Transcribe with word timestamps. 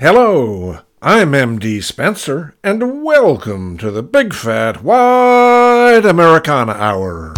Hello, 0.00 0.80
I'm 1.00 1.30
MD 1.30 1.80
Spenser, 1.80 2.56
and 2.64 3.04
welcome 3.04 3.78
to 3.78 3.92
the 3.92 4.02
Big 4.02 4.34
Fat 4.34 4.82
Wide 4.82 6.04
Americana 6.04 6.72
Hour. 6.72 7.32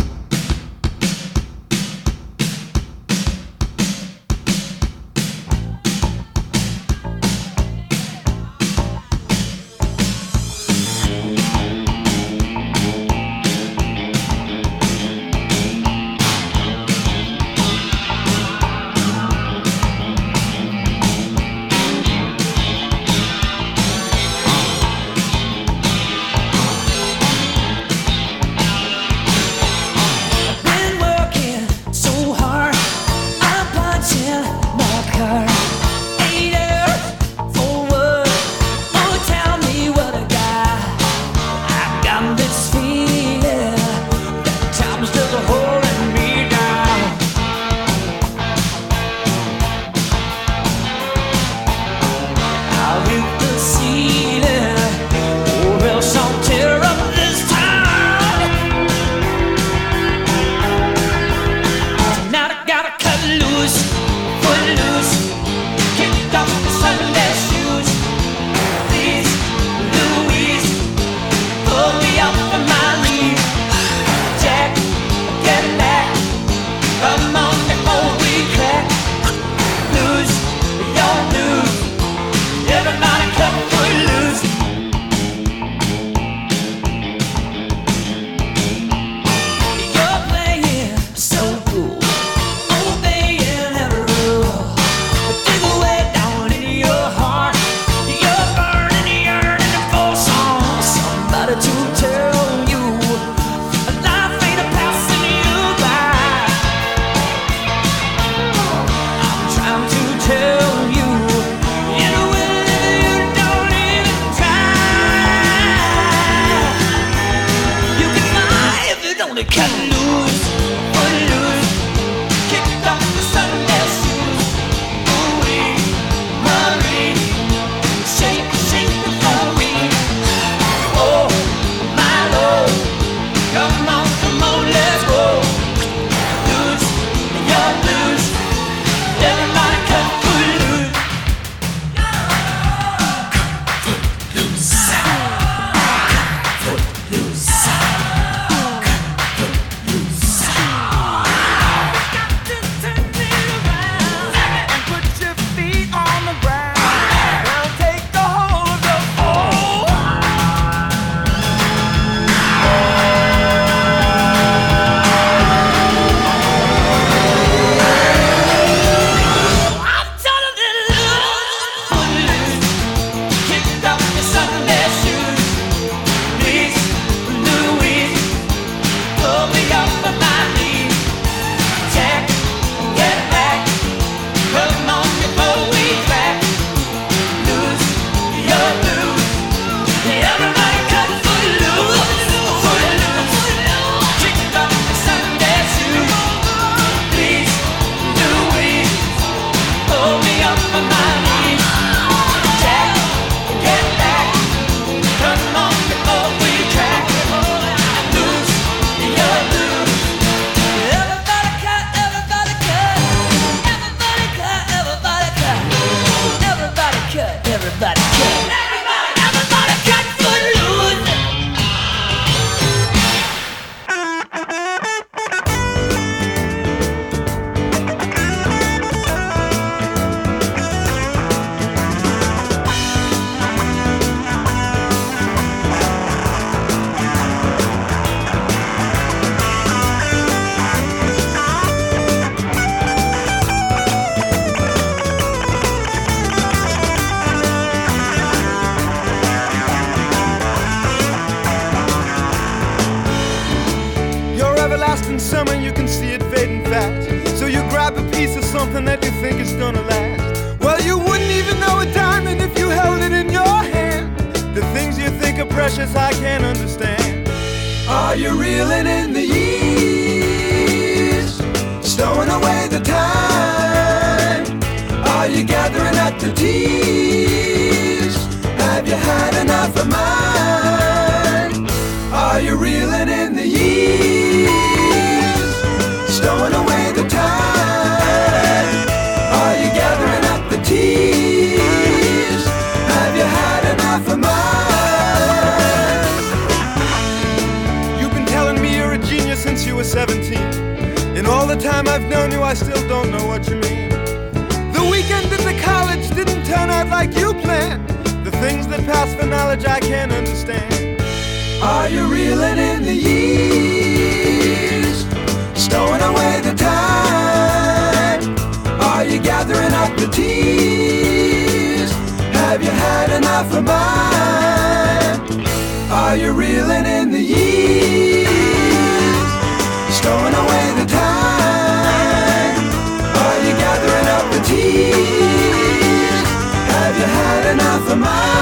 Had 338.04 338.35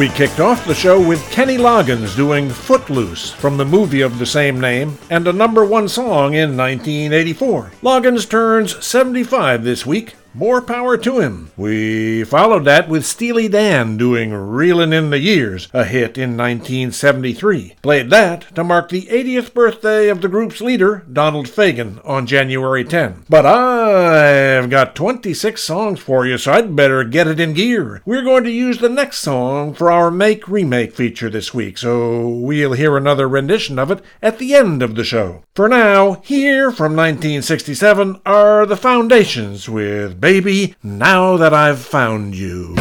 We 0.00 0.08
kicked 0.08 0.40
off 0.40 0.64
the 0.64 0.74
show 0.74 0.98
with 0.98 1.30
Kenny 1.30 1.58
Loggins 1.58 2.16
doing 2.16 2.48
Footloose 2.48 3.32
from 3.32 3.58
the 3.58 3.66
movie 3.66 4.00
of 4.00 4.18
the 4.18 4.24
same 4.24 4.58
name 4.58 4.96
and 5.10 5.28
a 5.28 5.32
number 5.34 5.62
one 5.62 5.90
song 5.90 6.32
in 6.32 6.56
1984. 6.56 7.72
Loggins 7.82 8.26
turns 8.26 8.82
75 8.82 9.62
this 9.62 9.84
week. 9.84 10.14
More 10.40 10.62
power 10.62 10.96
to 10.96 11.18
him. 11.18 11.50
We 11.54 12.24
followed 12.24 12.64
that 12.64 12.88
with 12.88 13.04
Steely 13.04 13.46
Dan 13.46 13.98
doing 13.98 14.30
Reelin' 14.30 14.90
in 14.90 15.10
the 15.10 15.18
Years, 15.18 15.68
a 15.74 15.84
hit 15.84 16.16
in 16.16 16.34
1973. 16.34 17.74
Played 17.82 18.08
that 18.08 18.54
to 18.54 18.64
mark 18.64 18.88
the 18.88 19.02
80th 19.02 19.52
birthday 19.52 20.08
of 20.08 20.22
the 20.22 20.28
group's 20.28 20.62
leader, 20.62 21.04
Donald 21.12 21.46
Fagen, 21.46 22.00
on 22.08 22.24
January 22.24 22.84
10. 22.84 23.24
But 23.28 23.44
I've 23.44 24.70
got 24.70 24.94
26 24.94 25.62
songs 25.62 26.00
for 26.00 26.24
you, 26.24 26.38
so 26.38 26.52
I'd 26.52 26.74
better 26.74 27.04
get 27.04 27.28
it 27.28 27.38
in 27.38 27.52
gear. 27.52 28.00
We're 28.06 28.22
going 28.22 28.44
to 28.44 28.50
use 28.50 28.78
the 28.78 28.88
next 28.88 29.18
song 29.18 29.74
for 29.74 29.92
our 29.92 30.10
Make 30.10 30.48
Remake 30.48 30.94
feature 30.94 31.28
this 31.28 31.52
week, 31.52 31.76
so 31.76 32.26
we'll 32.26 32.72
hear 32.72 32.96
another 32.96 33.28
rendition 33.28 33.78
of 33.78 33.90
it 33.90 34.02
at 34.22 34.38
the 34.38 34.54
end 34.54 34.82
of 34.82 34.94
the 34.94 35.04
show. 35.04 35.44
For 35.54 35.68
now, 35.68 36.22
here 36.24 36.70
from 36.70 36.96
1967 36.96 38.22
are 38.24 38.64
the 38.64 38.78
Foundations 38.78 39.68
with 39.68 40.18
Baby, 40.18 40.29
Baby, 40.30 40.76
now 40.84 41.36
That 41.38 41.52
I've 41.52 41.80
Found 41.80 42.36
You. 42.36 42.76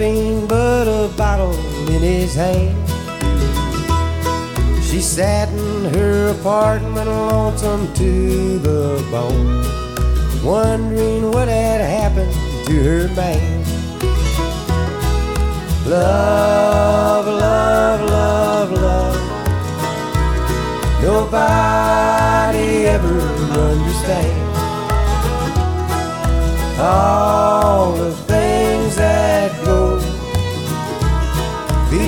But 0.00 0.88
a 0.88 1.10
bottle 1.14 1.52
in 1.86 2.00
his 2.00 2.34
hand. 2.34 2.74
She 4.82 4.98
sat 4.98 5.50
in 5.50 5.92
her 5.92 6.30
apartment 6.30 7.06
lonesome 7.06 7.92
to 7.96 8.58
the 8.60 9.06
bone, 9.10 9.62
wondering 10.42 11.30
what 11.30 11.48
had 11.48 11.82
happened 11.82 12.32
to 12.66 12.82
her 12.82 13.08
man. 13.14 13.62
Love, 15.84 17.26
love, 17.26 18.00
love, 18.00 18.72
love. 18.72 19.16
Nobody 21.02 22.86
ever 22.86 23.20
understands 23.52 24.58
all 26.80 27.92
the 27.96 28.12
things 28.12 28.39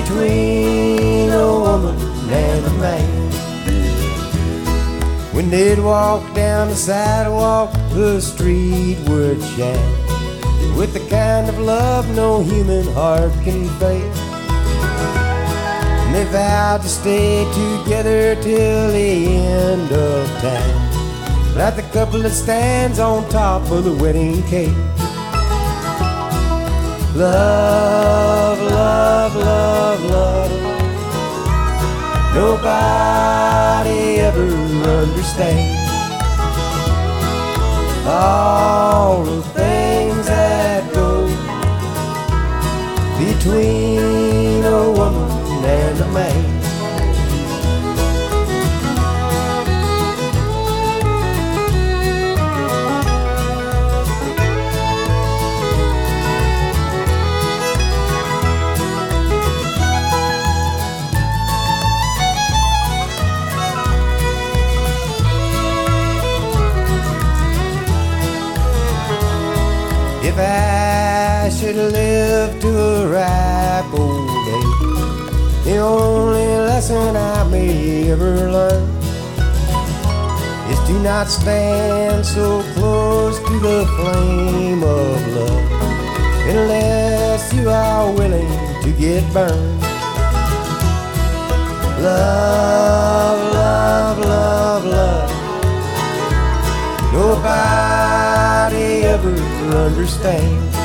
between 0.03 1.29
a 1.29 1.47
woman 1.47 1.97
and 2.29 2.65
a 2.65 2.73
man. 2.81 3.31
When 5.33 5.49
they'd 5.49 5.79
walk 5.79 6.33
down 6.35 6.67
the 6.67 6.75
sidewalk, 6.75 7.71
the 7.91 8.19
street 8.21 8.97
would 9.07 9.41
shine 9.41 10.03
with 10.77 10.93
the 10.93 11.07
kind 11.09 11.49
of 11.49 11.59
love 11.59 12.09
no 12.15 12.41
human 12.41 12.85
heart 12.93 13.31
can 13.43 13.67
fake. 13.79 14.03
And 16.03 16.15
they 16.15 16.25
vowed 16.25 16.81
to 16.81 16.89
stay 16.89 17.45
together 17.53 18.35
till 18.41 18.91
the 18.91 19.37
end 19.37 19.91
of 19.91 20.27
time. 20.41 21.55
Like 21.55 21.75
the 21.75 21.83
couple 21.93 22.19
that 22.21 22.31
stands 22.31 22.99
on 22.99 23.27
top 23.29 23.69
of 23.71 23.83
the 23.83 23.93
wedding 23.93 24.43
cake. 24.43 24.92
Love, 27.15 28.59
love, 28.59 29.35
love, 29.35 30.03
love. 30.05 30.51
Nobody 32.33 34.19
ever 34.19 34.47
understands 34.87 35.91
all 38.07 39.23
the 39.25 39.43
things 39.53 40.25
that 40.25 40.91
go 40.91 41.27
between 43.23 44.63
a 44.63 44.91
woman 44.91 45.29
and 45.65 45.99
a 45.99 46.07
man. 46.11 46.32
If 70.35 70.39
I 70.39 71.49
should 71.49 71.75
live 71.75 72.59
to 72.61 72.67
a 72.67 73.07
ripe 73.07 73.93
old 73.93 74.47
age, 74.57 75.63
the 75.63 75.77
only 75.77 76.47
lesson 76.65 77.15
I 77.15 77.43
may 77.51 78.09
ever 78.09 78.51
learn 78.51 78.89
is 80.71 80.79
to 80.87 80.93
not 81.03 81.27
stand 81.27 82.25
so 82.25 82.63
close 82.73 83.37
to 83.37 83.59
the 83.59 83.85
flame 83.95 84.81
of 84.81 85.27
love 85.37 85.71
unless 86.49 87.53
you 87.53 87.69
are 87.69 88.11
willing 88.11 88.49
to 88.81 88.91
get 88.97 89.21
burned. 89.33 89.81
Love, 92.01 93.53
love, 93.53 94.17
love, 94.17 94.85
love. 94.85 95.29
Nobody 97.13 99.03
ever 99.03 99.42
understands 99.75 100.75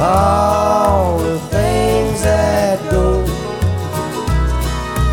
all 0.00 1.18
the 1.18 1.38
things 1.50 2.22
that 2.22 2.78
go 2.90 3.22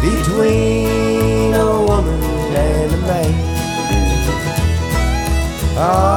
between 0.01 1.53
a 1.53 1.81
woman 1.85 2.21
and 2.55 2.91
a 2.91 2.97
man. 2.97 3.33
All 5.77 6.10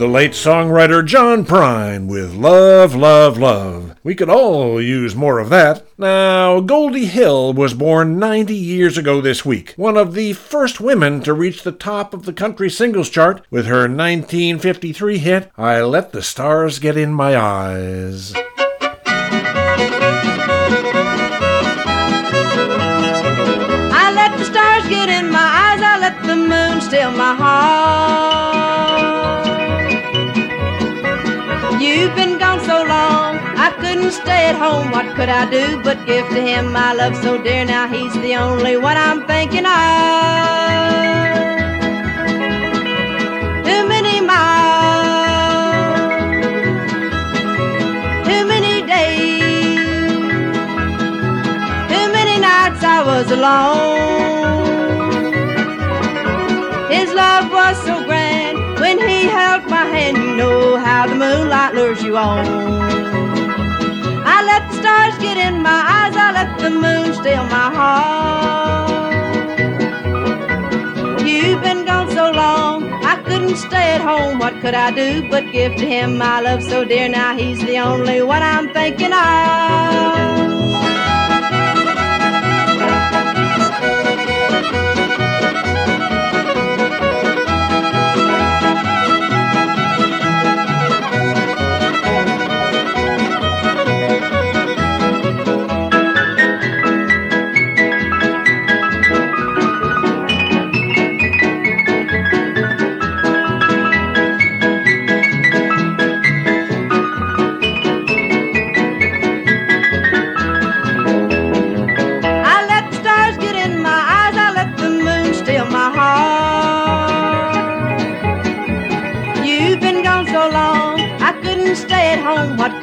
The 0.00 0.08
late 0.08 0.32
songwriter 0.32 1.04
John 1.04 1.44
Prine 1.44 2.06
with 2.06 2.32
Love, 2.32 2.94
Love, 2.94 3.36
Love. 3.36 3.94
We 4.02 4.14
could 4.14 4.30
all 4.30 4.80
use 4.80 5.14
more 5.14 5.38
of 5.38 5.50
that. 5.50 5.86
Now, 5.98 6.60
Goldie 6.60 7.04
Hill 7.04 7.52
was 7.52 7.74
born 7.74 8.18
90 8.18 8.54
years 8.54 8.96
ago 8.96 9.20
this 9.20 9.44
week, 9.44 9.74
one 9.76 9.98
of 9.98 10.14
the 10.14 10.32
first 10.32 10.80
women 10.80 11.20
to 11.24 11.34
reach 11.34 11.64
the 11.64 11.70
top 11.70 12.14
of 12.14 12.24
the 12.24 12.32
country 12.32 12.70
singles 12.70 13.10
chart 13.10 13.44
with 13.50 13.66
her 13.66 13.80
1953 13.80 15.18
hit, 15.18 15.52
I 15.58 15.82
Let 15.82 16.12
the 16.12 16.22
Stars 16.22 16.78
Get 16.78 16.96
in 16.96 17.12
My 17.12 17.36
Eyes. 17.36 18.32
I 23.92 24.12
let 24.16 24.38
the 24.38 24.46
stars 24.46 24.88
get 24.88 25.10
in 25.10 25.30
my 25.30 25.38
eyes, 25.38 25.82
I 25.82 25.98
let 26.00 26.22
the 26.22 26.36
moon 26.36 26.80
steal 26.80 27.10
my 27.10 27.34
heart. 27.34 27.99
At 34.50 34.58
home. 34.58 34.90
What 34.90 35.06
could 35.16 35.28
I 35.28 35.48
do 35.50 35.80
but 35.82 36.06
give 36.06 36.26
to 36.28 36.40
him 36.50 36.72
my 36.72 36.92
love 36.92 37.14
so 37.16 37.40
dear? 37.42 37.64
Now 37.64 37.86
he's 37.86 38.12
the 38.14 38.34
only 38.36 38.76
one 38.76 38.96
I'm 38.96 39.20
thinking 39.26 39.66
of. 39.66 39.72
Too 43.68 43.82
many 43.94 44.16
miles, 44.20 46.00
too 48.28 48.42
many 48.52 48.74
days, 48.96 49.78
too 51.92 52.06
many 52.18 52.36
nights 52.48 52.82
I 52.96 52.98
was 53.10 53.26
alone. 53.38 54.10
His 56.96 57.08
love 57.22 57.46
was 57.58 57.76
so 57.86 57.94
grand 58.04 58.58
when 58.80 58.98
he 58.98 59.18
held 59.38 59.62
my 59.70 59.84
hand. 59.94 60.16
You 60.16 60.36
know 60.40 60.76
how 60.76 61.06
the 61.06 61.14
moonlight 61.14 61.74
lures 61.74 62.02
you 62.02 62.16
on. 62.16 63.09
Let 64.50 64.62
the 64.68 64.76
stars 64.82 65.16
get 65.18 65.36
in 65.36 65.62
my 65.62 65.80
eyes, 65.98 66.14
I 66.16 66.28
let 66.38 66.50
the 66.58 66.70
moon 66.70 67.14
steal 67.14 67.44
my 67.58 67.68
heart. 67.78 69.12
You've 71.24 71.62
been 71.62 71.84
gone 71.84 72.10
so 72.10 72.32
long, 72.32 72.92
I 73.04 73.14
couldn't 73.22 73.56
stay 73.56 73.92
at 73.96 74.00
home. 74.00 74.40
What 74.40 74.60
could 74.60 74.74
I 74.74 74.90
do 74.90 75.28
but 75.30 75.52
give 75.52 75.76
to 75.76 75.86
him 75.86 76.18
my 76.18 76.40
love 76.40 76.64
so 76.64 76.84
dear? 76.84 77.08
Now 77.08 77.36
he's 77.36 77.60
the 77.60 77.78
only 77.78 78.22
one 78.22 78.42
I'm 78.42 78.72
thinking 78.72 79.12
of. 79.12 79.50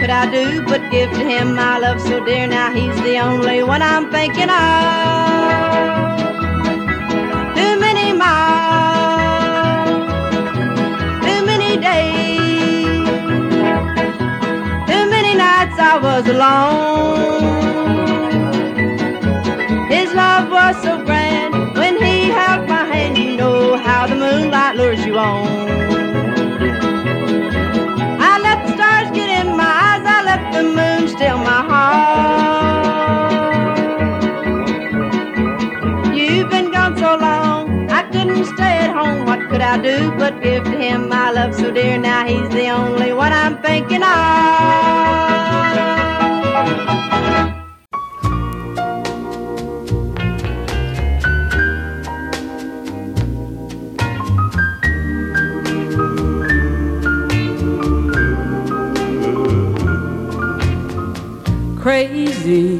could 0.07 0.15
I 0.15 0.31
do 0.31 0.61
but 0.61 0.89
give 0.89 1.11
to 1.11 1.19
him 1.19 1.53
my 1.53 1.79
love 1.79 1.99
so 1.99 2.23
dear? 2.23 2.47
Now 2.47 2.71
he's 2.71 2.95
the 3.01 3.19
only 3.19 3.61
one 3.61 3.81
I'm 3.81 4.09
thinking 4.09 4.49
of. 4.49 6.17
Too 7.57 7.77
many 7.77 8.13
miles, 8.13 10.07
too 11.25 11.45
many 11.45 11.75
days, 11.75 13.05
too 14.87 15.09
many 15.09 15.35
nights 15.35 15.77
I 15.77 15.99
was 16.01 16.25
alone. 16.35 17.51
His 19.89 20.13
love 20.13 20.49
was 20.49 20.81
so 20.81 21.03
grand 21.03 21.53
when 21.75 22.01
he 22.01 22.29
held 22.29 22.69
my 22.69 22.85
hand. 22.85 23.17
You 23.17 23.35
know 23.35 23.75
how 23.75 24.07
the 24.07 24.15
moonlight 24.15 24.77
lures 24.77 25.05
you 25.05 25.17
on. 25.17 26.06
The 30.57 30.63
moon 30.63 31.07
still 31.07 31.37
my 31.37 31.61
heart. 31.69 32.07
You've 36.15 36.49
been 36.49 36.71
gone 36.71 36.97
so 36.97 37.15
long, 37.15 37.89
I 37.91 38.01
couldn't 38.11 38.45
stay 38.45 38.77
at 38.85 38.91
home. 38.95 39.25
What 39.25 39.39
could 39.49 39.61
I 39.61 39.77
do 39.77 40.11
but 40.17 40.41
give 40.41 40.63
to 40.63 40.77
him 40.85 41.09
my 41.09 41.29
love 41.31 41.53
so 41.53 41.69
dear? 41.71 41.97
Now 41.99 42.25
he's 42.25 42.49
the 42.49 42.69
only 42.69 43.13
one 43.13 43.33
I'm 43.33 43.61
thinking 43.61 44.01
of. 44.01 44.37
Crazy. 61.87 62.77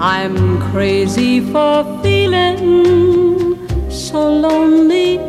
I'm 0.00 0.60
crazy 0.72 1.38
for 1.52 1.84
feeling 2.02 2.58
so 3.88 4.18
lonely. 4.28 5.25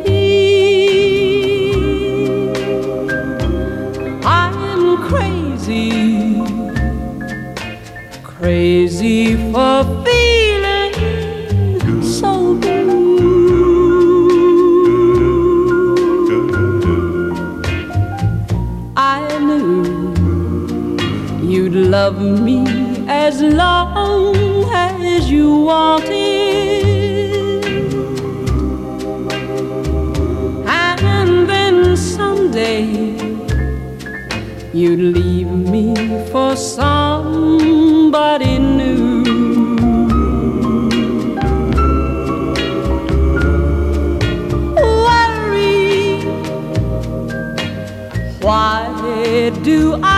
Love 22.18 22.42
me 22.42 22.64
as 23.08 23.40
long 23.40 24.34
as 24.72 25.30
you 25.30 25.62
wanted. 25.62 27.64
And 30.66 31.48
then 31.48 31.96
someday 31.96 32.86
you'd 34.72 34.98
leave 34.98 35.48
me 35.48 35.94
for 36.30 36.56
somebody 36.56 38.58
new. 38.58 39.24
Worry, 44.74 46.22
why 48.40 48.88
do 49.62 50.00
I 50.02 50.17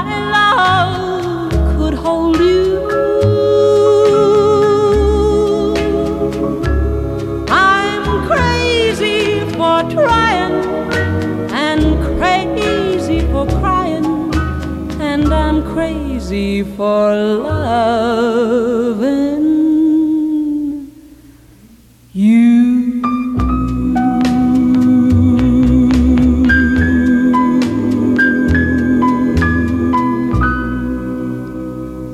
crazy 16.31 16.63
for 16.63 17.13
loving 17.13 18.21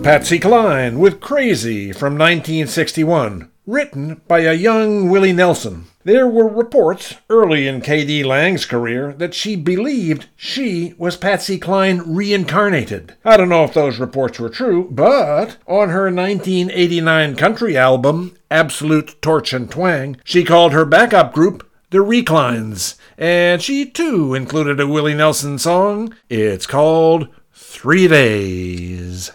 Patsy 0.04 0.40
Cline 0.40 0.98
with 0.98 1.20
Crazy 1.20 1.92
from 1.92 2.14
1961, 2.14 3.52
written 3.68 4.22
by 4.28 4.40
a 4.40 4.54
young 4.54 5.10
Willie 5.10 5.34
Nelson. 5.34 5.86
There 6.06 6.28
were 6.28 6.48
reports 6.48 7.16
early 7.30 7.68
in 7.68 7.82
K.D. 7.82 8.24
Lang's 8.24 8.66
career 8.66 9.14
that 9.18 9.34
she 9.34 9.58
believed 9.58 10.28
she 10.38 10.96
was 10.98 11.18
Patsy 11.18 11.60
Cline 11.60 12.02
reincarnated. 12.06 13.16
I 13.26 13.36
don't 13.36 13.50
know 13.50 13.66
if 13.66 13.74
those 13.74 14.00
reports 14.00 14.40
were 14.40 14.50
true, 14.50 14.88
but 14.90 15.58
on 15.68 15.90
her 15.90 16.06
1989 16.06 17.36
country 17.36 17.78
album, 17.78 18.38
Absolute 18.50 19.22
Torch 19.22 19.52
and 19.52 19.70
Twang, 19.70 20.16
she 20.24 20.46
called 20.46 20.72
her 20.72 20.86
backup 20.86 21.34
group 21.34 21.70
the 21.90 22.02
Reclines, 22.02 22.96
and 23.18 23.62
she 23.62 23.86
too 23.86 24.34
included 24.34 24.80
a 24.80 24.88
Willie 24.88 25.14
Nelson 25.14 25.58
song. 25.58 26.14
It's 26.30 26.66
called 26.66 27.30
Three 27.54 28.08
Days. 28.08 29.32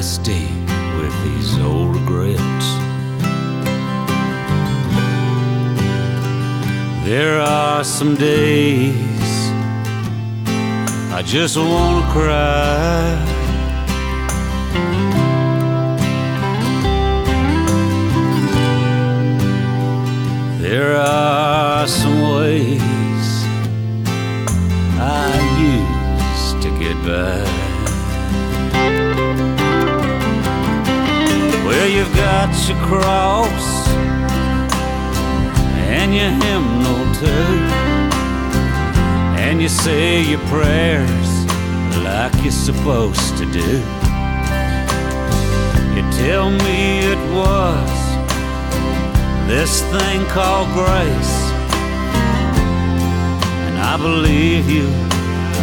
dusty 0.00 0.46
with 0.98 1.14
these 1.24 1.58
old 1.58 1.94
regrets. 1.94 2.66
There 7.04 7.38
are 7.38 7.84
some 7.84 8.14
days 8.14 9.34
I 11.12 11.20
just 11.22 11.58
wanna 11.58 12.12
cry. 12.14 13.26
There 20.62 20.96
are 20.96 21.09
got 32.20 32.52
your 32.68 32.76
cross 32.84 33.88
and 35.96 36.14
your 36.14 36.32
hymnal 36.44 37.02
too, 37.14 37.56
and 39.40 39.62
you 39.62 39.68
say 39.68 40.22
your 40.22 40.44
prayers 40.54 41.30
like 42.04 42.34
you're 42.42 42.60
supposed 42.68 43.38
to 43.38 43.46
do. 43.50 43.70
You 45.94 46.02
tell 46.24 46.50
me 46.50 46.80
it 47.12 47.22
was 47.40 47.98
this 49.48 49.82
thing 49.92 50.20
called 50.26 50.68
grace, 50.74 51.36
and 53.66 53.78
I 53.92 53.96
believe 53.96 54.68
you. 54.68 54.88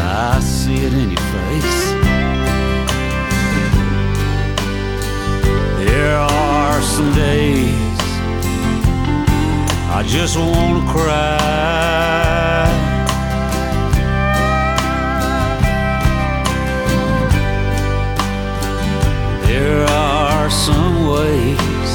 I 0.09 0.39
see 0.39 0.77
it 0.87 0.93
in 0.93 1.11
your 1.11 1.25
face. 1.35 1.86
just 10.19 10.35
wanna 10.35 10.81
cry. 10.91 11.37
There 19.45 19.85
are 19.85 20.49
some 20.49 21.07
ways 21.07 21.93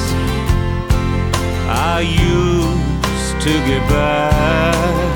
I 1.69 1.99
used 2.01 3.35
to 3.45 3.53
get 3.67 3.83
by. 3.91 5.12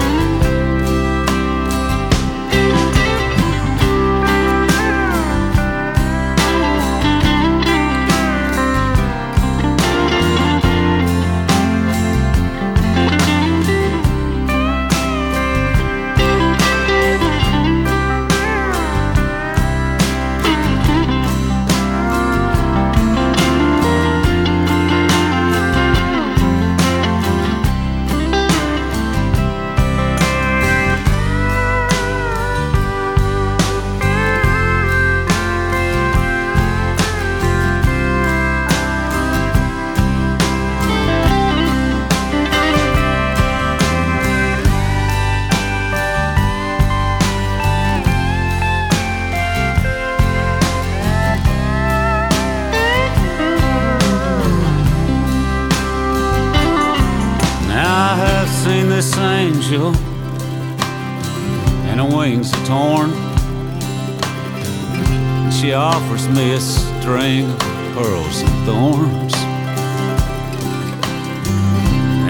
string 67.07 67.49
of 67.49 67.59
pearls 67.95 68.43
and 68.43 68.67
thorns. 68.67 69.35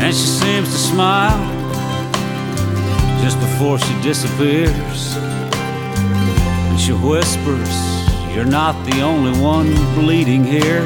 And 0.03 0.15
she 0.15 0.27
seems 0.43 0.69
to 0.69 0.77
smile 0.77 1.41
just 3.23 3.41
before 3.41 3.79
she 3.79 3.95
disappears. 4.03 5.17
And 5.17 6.79
she 6.79 6.93
whispers, 6.93 7.75
You're 8.35 8.53
not 8.61 8.75
the 8.85 9.01
only 9.01 9.41
one 9.41 9.73
bleeding 9.95 10.45
here. 10.45 10.85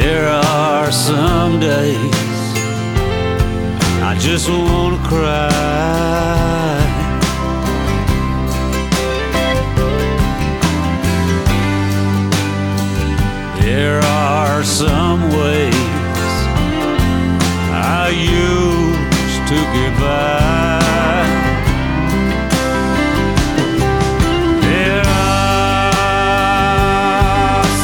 There 0.00 0.26
are 0.26 0.90
some 0.90 1.60
days 1.60 2.14
I 4.10 4.16
just 4.18 4.48
wanna 4.48 5.06
cry. 5.06 6.43
There 13.76 14.00
are 14.04 14.62
some 14.62 15.20
ways 15.30 15.74
I 18.04 18.08
used 18.14 19.42
to 19.50 19.58
get 19.74 19.92
by. 19.98 20.38
There 24.62 25.04
are 25.98 26.64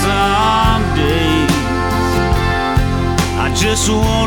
some 0.07 0.83
days 0.95 1.51
I 3.45 3.47
just 3.57 3.91
wanna 3.91 4.20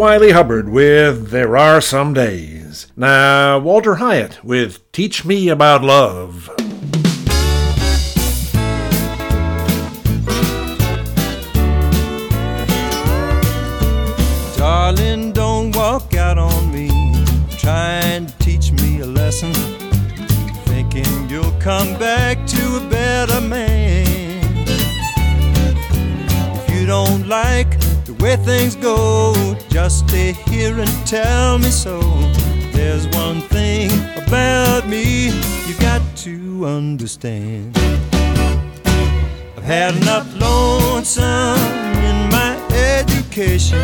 Wylie 0.00 0.30
Hubbard 0.30 0.70
with 0.70 1.28
There 1.28 1.58
Are 1.58 1.78
Some 1.78 2.14
Days. 2.14 2.86
Now, 2.96 3.58
Walter 3.58 3.96
Hyatt 3.96 4.42
with 4.42 4.90
Teach 4.92 5.26
Me 5.26 5.50
About 5.50 5.84
Love. 5.84 6.46
Darling, 14.56 15.32
don't 15.32 15.76
walk 15.76 16.14
out 16.14 16.38
on 16.38 16.72
me, 16.72 16.88
trying 17.58 18.24
to 18.24 18.38
teach 18.38 18.72
me 18.72 19.00
a 19.00 19.06
lesson. 19.06 19.52
Thinking 20.64 21.28
you'll 21.28 21.52
come 21.60 21.92
back 21.98 22.46
to 22.46 22.76
a 22.78 22.88
better 22.88 23.42
man. 23.42 24.64
If 26.56 26.74
you 26.74 26.86
don't 26.86 27.28
like 27.28 27.89
way 28.20 28.36
things 28.36 28.76
go, 28.76 29.56
just 29.70 30.06
stay 30.08 30.32
here 30.32 30.78
and 30.78 31.06
tell 31.06 31.58
me 31.58 31.70
so. 31.70 32.00
There's 32.72 33.06
one 33.08 33.40
thing 33.42 33.90
about 34.16 34.86
me 34.86 35.28
you 35.66 35.74
got 35.80 36.02
to 36.18 36.66
understand. 36.66 37.76
I've 39.56 39.64
had 39.64 39.96
enough 39.96 40.28
lonesome 40.38 41.58
in 42.10 42.28
my 42.30 42.56
education. 42.72 43.80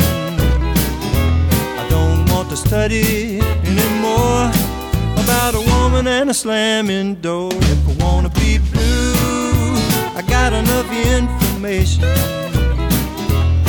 I 1.81 1.87
don't 1.89 2.29
want 2.31 2.51
to 2.51 2.57
study 2.57 3.41
anymore 3.41 4.51
about 5.25 5.55
a 5.55 5.63
woman 5.73 6.07
and 6.07 6.31
a 6.31 6.35
slamming 6.35 7.17
door. 7.17 7.51
If 7.53 7.89
I 7.89 8.05
wanna 8.05 8.31
be 8.31 8.59
blue, 8.59 9.75
I 10.15 10.23
got 10.29 10.53
enough 10.53 10.91
information. 10.93 12.05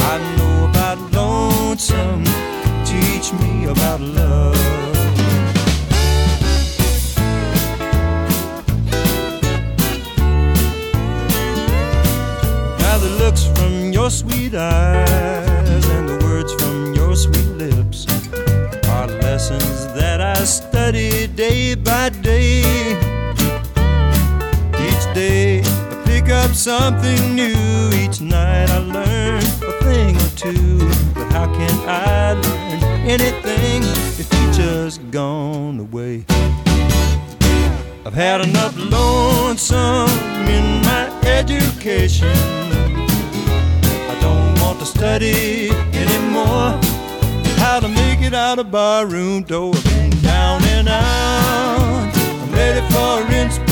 I 0.09 0.36
lonesome. 1.77 2.23
Teach 2.85 3.33
me 3.33 3.65
about 3.65 4.01
love. 4.01 4.55
Now 12.79 12.97
the 12.97 13.15
looks 13.19 13.45
from 13.55 13.91
your 13.93 14.09
sweet 14.09 14.55
eyes 14.55 15.85
and 15.89 16.09
the 16.09 16.25
words 16.25 16.53
from 16.55 16.95
your 16.95 17.15
sweet 17.15 17.47
lips 17.57 18.07
are 18.87 19.07
lessons 19.07 19.85
that 19.93 20.19
I 20.19 20.43
study 20.45 21.27
day 21.27 21.75
by 21.75 22.09
day. 22.09 22.61
Each 24.79 25.13
day 25.13 25.61
I 25.61 26.03
pick 26.05 26.29
up 26.29 26.51
something 26.51 27.35
new. 27.35 27.91
Each 27.93 28.19
night 28.19 28.69
I 28.69 28.79
learn 28.79 29.76
two. 30.37 30.77
But 31.15 31.31
how 31.31 31.51
can 31.51 31.89
I 31.89 32.33
learn 32.33 32.83
anything 33.09 33.81
if 34.21 34.29
just 34.55 35.11
gone 35.11 35.79
away? 35.79 36.25
I've 38.05 38.13
had 38.13 38.41
enough 38.41 38.75
lonesome 38.77 40.09
in 40.47 40.81
my 40.83 41.09
education. 41.25 42.37
I 44.11 44.17
don't 44.21 44.59
want 44.61 44.79
to 44.79 44.85
study 44.85 45.69
anymore. 45.93 46.79
How 47.57 47.79
to 47.79 47.87
make 47.87 48.21
it 48.21 48.33
out 48.33 48.59
of 48.59 48.71
barroom 48.71 49.43
door. 49.43 49.73
I've 49.75 49.83
been 49.83 50.21
down 50.21 50.63
and 50.65 50.87
out. 50.87 52.17
I'm 52.43 52.51
ready 52.51 52.81
for 52.93 53.21
inspiration. 53.33 53.66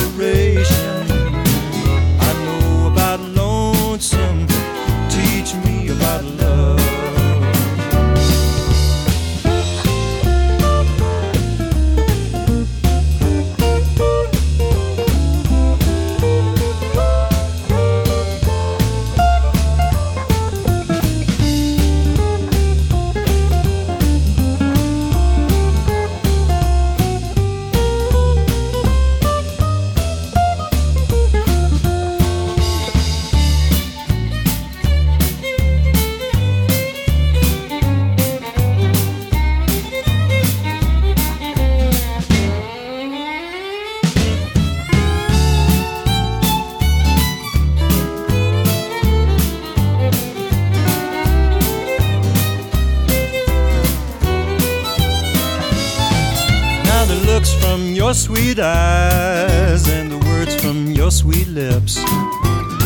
Sweet 58.35 58.59
eyes 58.59 59.87
and 59.87 60.11
the 60.11 60.17
words 60.27 60.55
from 60.61 60.91
your 60.91 61.09
sweet 61.09 61.47
lips 61.47 61.97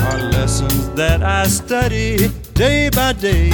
are 0.08 0.22
lessons 0.32 0.90
that 0.92 1.24
I 1.24 1.48
study 1.48 2.30
day 2.54 2.90
by 2.90 3.14
day. 3.14 3.48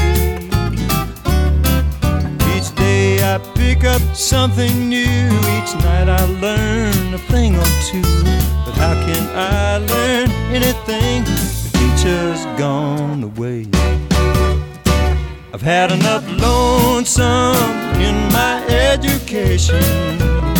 Each 2.53 2.69
day 2.75 3.23
I 3.23 3.37
pick 3.55 3.85
up 3.85 4.01
something 4.13 4.89
new. 4.89 5.27
Each 5.55 5.73
night 5.87 6.09
I 6.09 6.23
learn 6.45 7.13
a 7.13 7.21
thing 7.31 7.55
or 7.55 7.71
two. 7.89 8.01
But 8.65 8.75
how 8.83 8.93
can 9.07 9.23
I 9.33 9.77
learn 9.77 10.29
anything 10.51 11.23
if 11.25 11.71
teacher's 11.77 12.43
gone 12.59 13.23
away? 13.23 13.67
I've 15.53 15.61
had 15.61 15.93
enough 15.93 16.25
lonesome 16.41 17.55
in 18.01 18.15
my 18.33 18.65
education. 18.67 20.54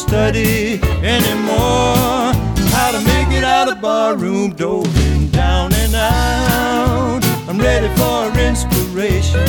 Study 0.00 0.80
anymore. 1.04 2.32
How 2.74 2.90
to 2.90 3.00
make 3.04 3.30
it 3.36 3.44
out 3.44 3.68
of 3.70 3.82
barroom 3.82 4.50
and 4.52 5.30
down 5.30 5.72
and 5.74 5.94
out. 5.94 7.22
I'm 7.48 7.58
ready 7.58 7.88
for 8.00 8.20
inspiration. 8.38 9.46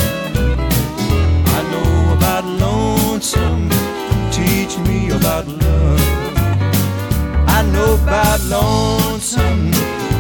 I 1.58 1.60
know 1.72 2.14
about 2.18 2.44
lonesome. 2.66 3.70
Teach 4.32 4.78
me 4.88 5.12
about 5.12 5.48
love. 5.48 6.02
I 7.58 7.62
know 7.74 7.94
about 8.04 8.42
lonesome. 8.56 9.72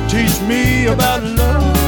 Teach 0.07 0.39
me 0.47 0.87
about 0.87 1.23
love. 1.23 1.80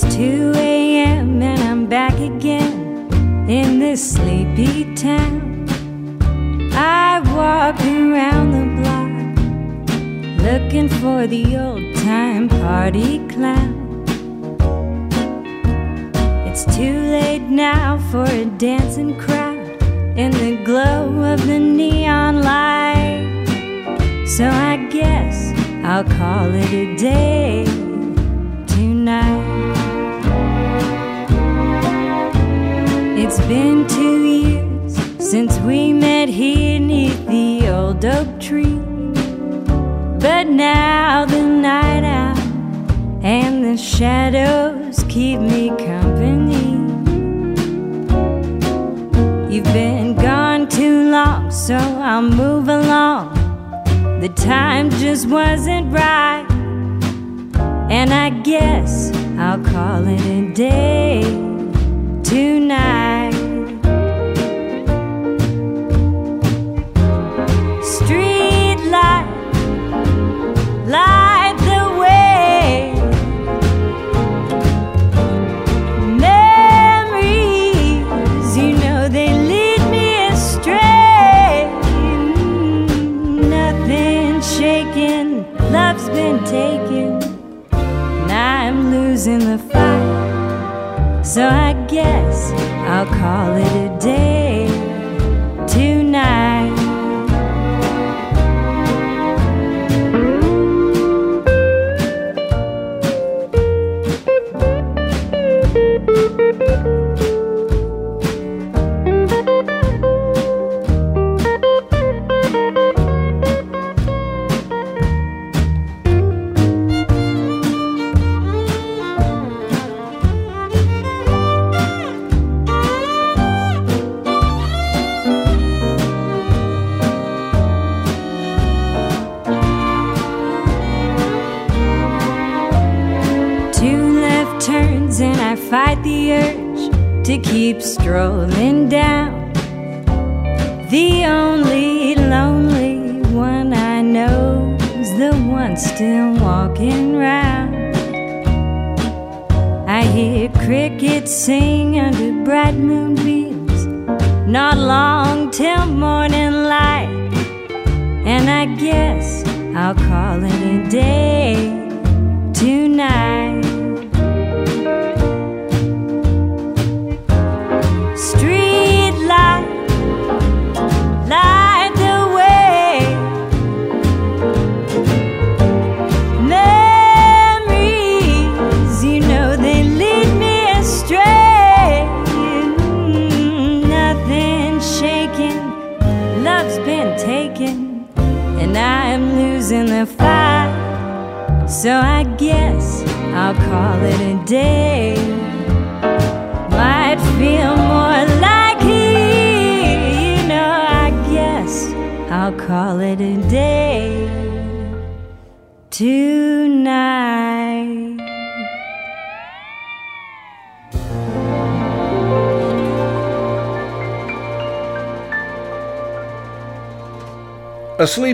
It's 0.00 0.14
2 0.14 0.52
a.m. 0.54 1.42
and 1.42 1.60
I'm 1.60 1.86
back 1.86 2.14
again 2.20 3.10
in 3.50 3.80
this 3.80 4.12
sleepy 4.12 4.94
town. 4.94 5.66
I 6.72 7.18
walk 7.34 7.80
around 7.80 8.52
the 8.54 8.66
block 8.78 9.10
looking 10.40 10.88
for 10.88 11.26
the 11.26 11.56
old 11.56 11.96
time 11.96 12.48
party 12.48 13.26
clown. 13.26 14.04
It's 16.46 16.64
too 16.76 17.00
late 17.16 17.42
now 17.42 17.98
for 18.12 18.22
a 18.22 18.44
dancing 18.44 19.18
crowd 19.18 19.82
in 20.16 20.30
the 20.30 20.62
glow 20.64 21.24
of 21.24 21.44
the 21.44 21.58
neon 21.58 22.42
light. 22.42 23.48
So 24.28 24.44
I 24.44 24.76
guess 24.92 25.52
I'll 25.84 26.04
call 26.04 26.54
it 26.54 26.72
a 26.72 26.94
day 26.94 27.64
tonight. 28.68 29.77
It's 33.30 33.40
been 33.40 33.86
two 33.86 34.24
years 34.24 34.96
since 35.18 35.58
we 35.58 35.92
met 35.92 36.30
here 36.30 36.80
neath 36.80 37.26
the 37.26 37.68
old 37.68 38.02
oak 38.02 38.40
tree. 38.40 38.80
But 40.18 40.46
now 40.46 41.26
the 41.26 41.42
night 41.42 42.04
out 42.04 42.38
and 43.22 43.62
the 43.62 43.76
shadows 43.76 45.04
keep 45.10 45.40
me 45.40 45.68
company. 45.68 46.70
You've 49.54 49.72
been 49.74 50.14
gone 50.14 50.66
too 50.66 51.10
long, 51.10 51.50
so 51.50 51.76
I'll 51.76 52.22
move 52.22 52.70
along. 52.70 53.34
The 54.22 54.30
time 54.36 54.88
just 54.88 55.28
wasn't 55.28 55.92
right. 55.92 56.46
And 57.90 58.10
I 58.10 58.30
guess 58.30 59.12
I'll 59.36 59.62
call 59.62 60.08
it 60.08 60.24
a 60.24 60.50
day 60.54 61.20
tonight. 62.24 62.97
Street 67.98 68.80
light, 68.94 69.26
light 70.86 71.56
the 71.68 71.82
way. 72.00 72.94
Memories, 76.26 78.06
you 78.56 78.70
know 78.82 79.08
they 79.08 79.32
lead 79.50 79.82
me 79.90 80.06
astray. 80.28 81.68
Nothing 83.56 84.40
shaking, 84.40 85.28
love's 85.72 86.08
been 86.10 86.38
taken, 86.44 87.20
and 87.72 88.32
I'm 88.32 88.90
losing 88.90 89.40
the 89.40 89.58
fight. 89.58 91.22
So 91.24 91.42
I 91.46 91.72
guess 91.88 92.52
I'll 92.92 93.06
call 93.06 93.56
it 93.56 93.72
a 93.86 93.88
day 94.00 94.37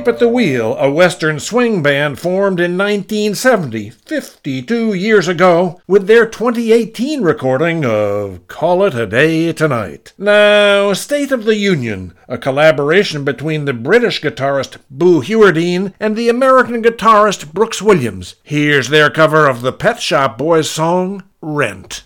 At 0.06 0.18
the 0.18 0.28
Wheel, 0.28 0.76
a 0.76 0.90
Western 0.90 1.40
swing 1.40 1.82
band 1.82 2.18
formed 2.18 2.60
in 2.60 2.76
1970, 2.76 3.88
52 3.88 4.92
years 4.92 5.28
ago, 5.28 5.80
with 5.86 6.06
their 6.06 6.26
2018 6.26 7.22
recording 7.22 7.86
of 7.86 8.46
Call 8.46 8.84
It 8.84 8.94
a 8.94 9.06
Day 9.06 9.50
Tonight. 9.54 10.12
Now, 10.18 10.92
State 10.92 11.32
of 11.32 11.46
the 11.46 11.56
Union, 11.56 12.12
a 12.28 12.36
collaboration 12.36 13.24
between 13.24 13.64
the 13.64 13.72
British 13.72 14.20
guitarist 14.20 14.76
Boo 14.90 15.22
Hewerdine 15.22 15.94
and 15.98 16.16
the 16.16 16.28
American 16.28 16.82
guitarist 16.82 17.54
Brooks 17.54 17.80
Williams. 17.80 18.34
Here's 18.42 18.90
their 18.90 19.08
cover 19.08 19.48
of 19.48 19.62
the 19.62 19.72
Pet 19.72 20.02
Shop 20.02 20.36
Boys 20.36 20.68
song, 20.68 21.22
Rent. 21.40 22.02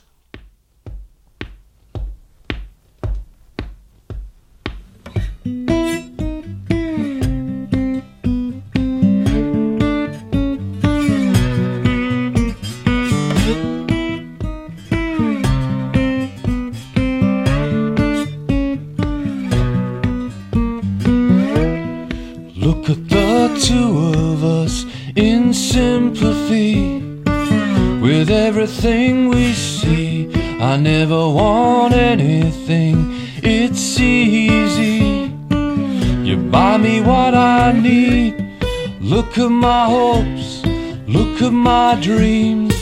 My 39.59 39.87
hopes, 39.87 40.65
look 41.07 41.43
at 41.43 41.53
my 41.53 41.99
dreams. 42.01 42.75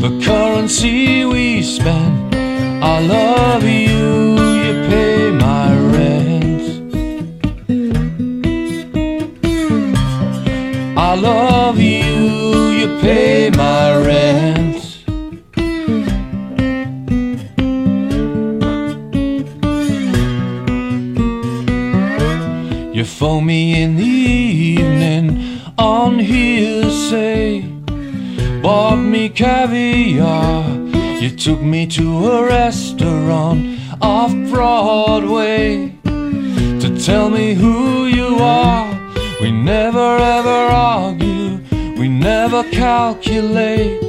The 0.00 0.20
currency 0.24 1.24
we 1.24 1.62
spend, 1.62 2.34
I 2.82 2.98
love 3.00 3.62
you, 3.62 4.36
you 4.62 4.72
pay 4.88 5.30
my 5.30 5.68
rent. 5.94 6.62
I 10.96 11.14
love 11.14 11.78
you, 11.78 12.70
you 12.78 12.98
pay 13.00 13.50
my 13.50 13.96
rent. 13.98 14.62
You 22.94 23.04
phone 23.04 23.46
me 23.46 23.82
in 23.82 23.91
caviar. 29.42 30.62
You 31.20 31.30
took 31.30 31.60
me 31.60 31.84
to 31.98 32.06
a 32.30 32.46
restaurant 32.46 33.58
off 34.00 34.32
Broadway 34.52 35.98
to 36.82 36.88
tell 37.04 37.28
me 37.28 37.54
who 37.54 38.06
you 38.06 38.36
are. 38.38 38.86
We 39.40 39.50
never 39.50 40.10
ever 40.36 40.60
argue, 40.94 41.58
we 41.98 42.06
never 42.08 42.62
calculate 42.70 44.00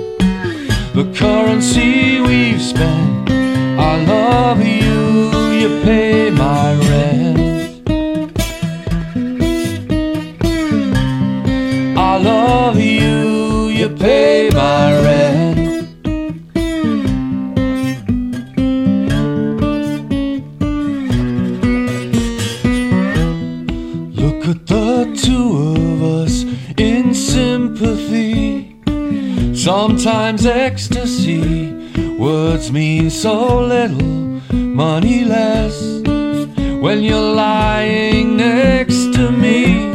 the 0.98 1.12
currency 1.16 2.22
we've 2.22 2.62
spent. 2.62 3.32
I 3.90 3.94
love 4.06 4.60
you, 4.64 5.00
you 5.60 5.70
pay 5.82 6.30
my 6.30 6.76
rent. 6.90 7.90
I 11.98 12.18
love 12.18 12.80
you, 12.80 13.70
you 13.80 13.90
pay 13.90 14.52
my 14.54 15.02
rent. 15.02 15.13
Sometimes 30.04 30.46
ecstasy, 30.46 31.72
words 32.18 32.74
mean 32.74 33.10
so 33.10 33.62
little, 33.62 34.04
money 34.54 35.24
less. 35.24 35.82
When 36.82 37.04
you're 37.04 37.34
lying 37.36 38.36
next 38.36 39.14
to 39.14 39.32
me, 39.32 39.94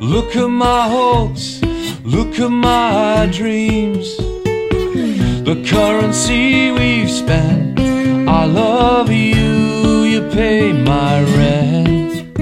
look 0.00 0.36
at 0.36 0.48
my 0.48 0.86
hopes, 0.86 1.62
look 2.04 2.38
at 2.38 2.50
my 2.50 3.26
dreams. 3.32 4.18
The 5.48 5.64
currency 5.66 6.70
we've 6.70 7.10
spent, 7.10 7.80
I 8.28 8.44
love 8.44 9.10
you, 9.10 10.02
you 10.02 10.28
pay 10.28 10.74
my 10.74 11.22
rent. 11.38 12.36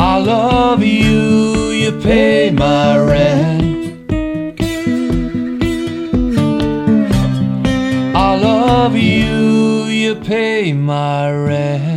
I 0.00 0.16
love 0.16 0.82
you, 0.82 0.86
you 0.86 1.23
pay 2.04 2.50
my 2.50 2.98
rent. 2.98 4.12
I 8.14 8.36
love 8.36 8.94
you, 8.94 9.84
you 9.84 10.14
pay 10.16 10.74
my 10.74 11.32
rent. 11.32 11.93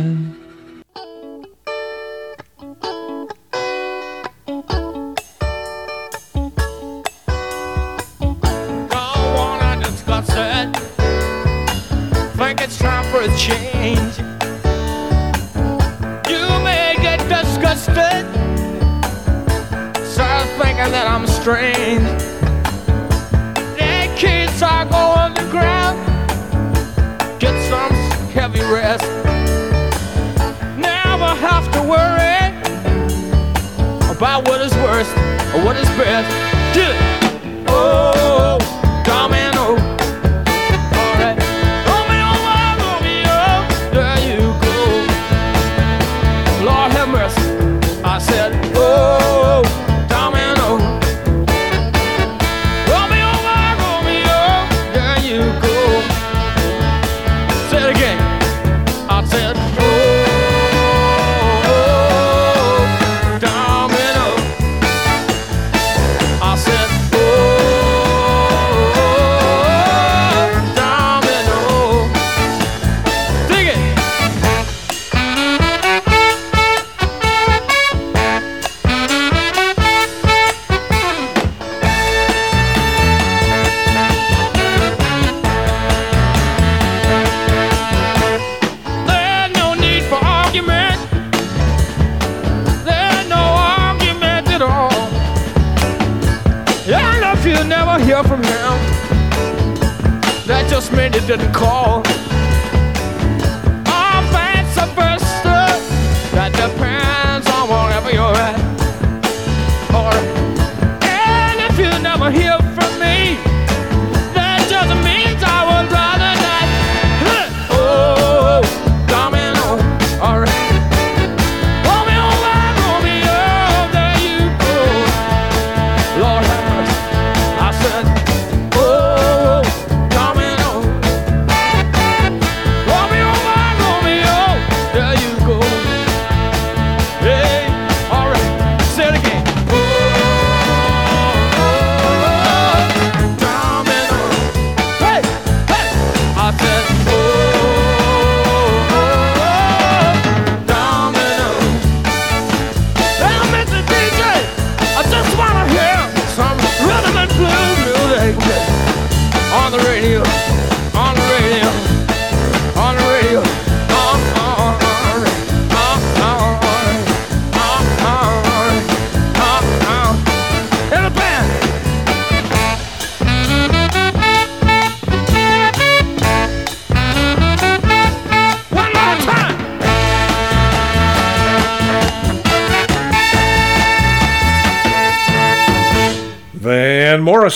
I'm 21.08 21.26
strange. 21.26 22.04
The 23.78 24.12
kids 24.14 24.62
are 24.62 24.84
going 24.84 25.34
to 25.36 25.44
ground. 25.50 25.98
Get 27.40 27.54
some 27.70 27.92
heavy 28.28 28.60
rest. 28.60 29.08
Never 30.76 31.30
have 31.46 31.72
to 31.72 31.80
worry 31.80 32.52
about 34.14 34.46
what 34.46 34.60
is 34.60 34.74
worst 34.84 35.16
or 35.54 35.64
what 35.64 35.76
is 35.76 35.88
best. 35.96 36.28
Get 36.74 36.90
it. 36.90 37.64
Oh, 37.68 38.58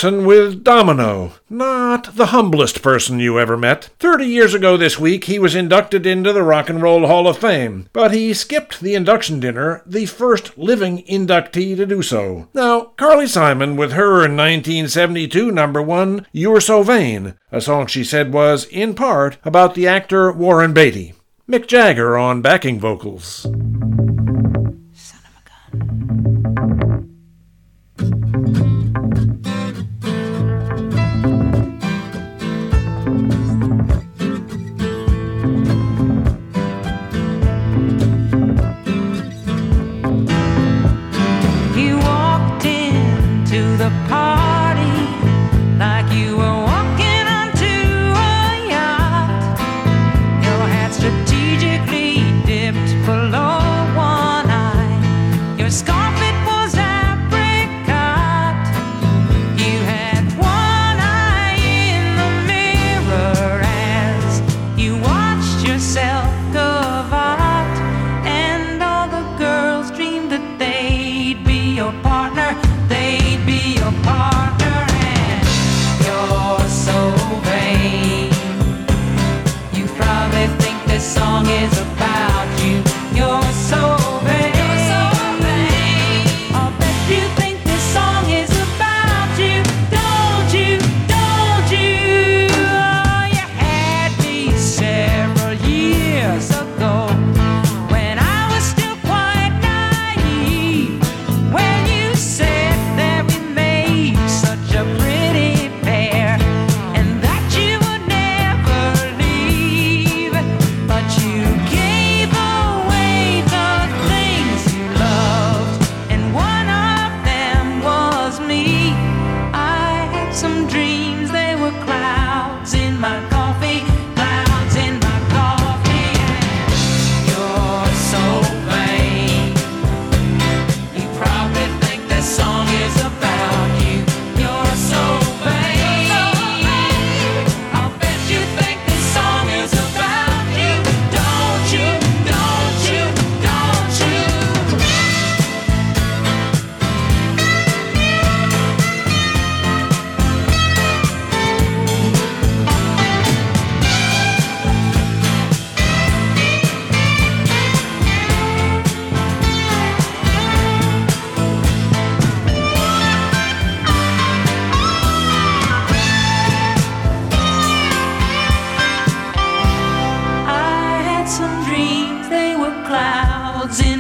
with 0.03 0.64
Domino. 0.64 1.32
Not 1.48 2.16
the 2.16 2.26
humblest 2.26 2.82
person 2.82 3.20
you 3.20 3.38
ever 3.38 3.57
met. 3.57 3.90
Thirty 4.00 4.26
years 4.26 4.53
ago 4.53 4.76
this 4.76 4.98
week, 4.98 5.24
he 5.24 5.38
was 5.38 5.55
inducted 5.55 6.07
into 6.07 6.32
the 6.32 6.42
Rock 6.42 6.68
and 6.68 6.82
Roll 6.82 7.07
Hall 7.07 7.28
of 7.28 7.38
Fame, 7.38 7.88
but 7.92 8.12
he 8.12 8.34
skipped 8.34 8.80
the 8.80 8.96
induction 8.96 9.38
dinner, 9.38 9.80
the 9.86 10.07
first 10.07 10.59
living 10.59 11.05
inductee 11.05 11.76
to 11.76 11.86
do 11.86 12.03
so. 12.03 12.48
Now, 12.53 12.92
Carly 12.96 13.28
Simon, 13.28 13.76
with 13.76 13.92
her 13.92 14.14
1972 14.14 15.53
number 15.53 15.80
one, 15.80 16.26
You're 16.32 16.61
So 16.61 16.82
Vain, 16.82 17.34
a 17.53 17.61
song 17.61 17.86
she 17.86 18.03
said 18.03 18.32
was, 18.32 18.64
in 18.64 18.94
part, 18.94 19.38
about 19.44 19.74
the 19.76 19.86
actor 19.86 20.32
Warren 20.32 20.74
Beatty. 20.74 21.14
Mick 21.48 21.68
Jagger 21.68 22.18
on 22.18 22.42
backing 22.42 22.80
vocals. 22.80 23.46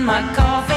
my 0.04 0.20
coffee. 0.34 0.71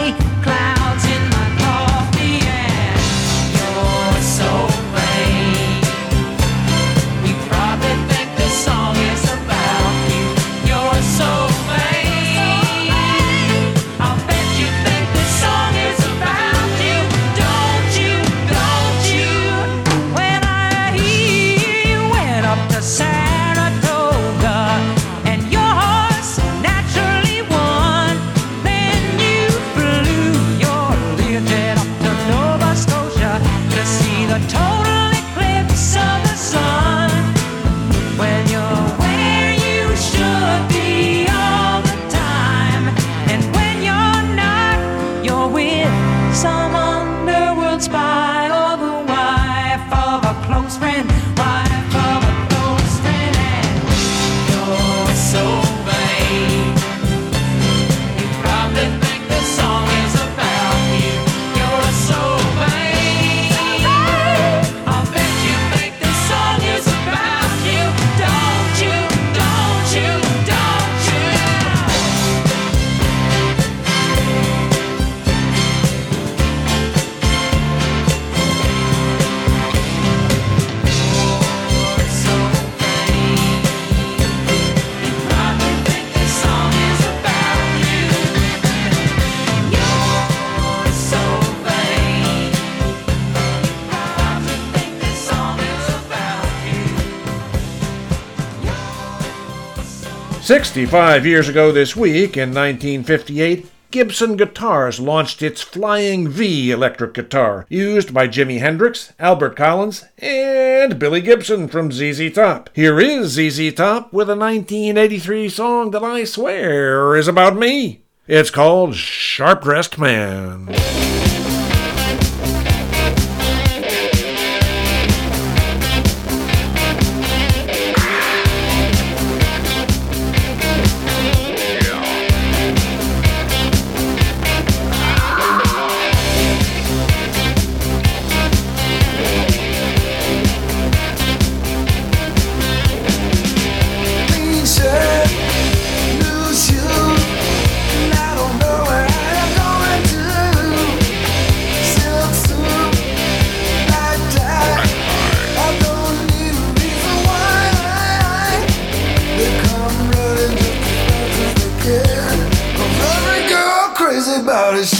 65 100.46 101.26
years 101.26 101.50
ago 101.50 101.72
this 101.72 101.96
week, 101.96 102.38
in 102.38 102.50
1958, 102.50 103.66
Gibson 103.90 104.38
Guitars 104.38 105.00
launched 105.00 105.42
its 105.42 105.64
Flying 105.64 106.30
V 106.30 106.70
electric 106.70 107.16
guitar, 107.16 107.66
used 107.68 108.14
by 108.14 108.28
Jimi 108.28 108.60
Hendrix, 108.60 109.12
Albert 109.18 109.56
Collins, 109.56 110.06
and 110.20 111.00
Billy 111.00 111.22
Gibbons 111.22 111.72
from 111.72 111.92
ZZ 111.92 112.32
Top. 112.32 112.70
Here 112.74 113.00
is 113.00 113.32
ZZ 113.32 113.74
Top 113.74 114.14
with 114.14 114.30
a 114.30 114.36
1983 114.36 115.50
song 115.50 115.90
that 115.90 116.04
I 116.04 116.26
swear 116.26 117.16
is 117.16 117.28
about 117.28 117.58
me. 117.58 118.04
It's 118.28 118.52
called 118.52 118.94
Sharp 118.94 119.64
Dressed 119.64 119.98
Man. 119.98 120.68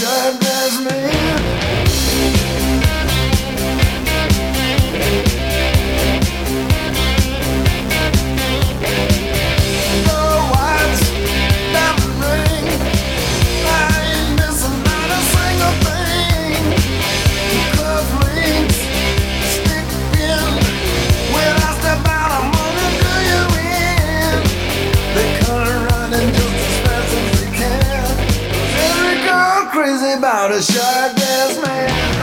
Turn 0.06 0.45
about 30.18 30.50
a 30.50 30.62
shirtless 30.62 31.58
man. 31.62 32.15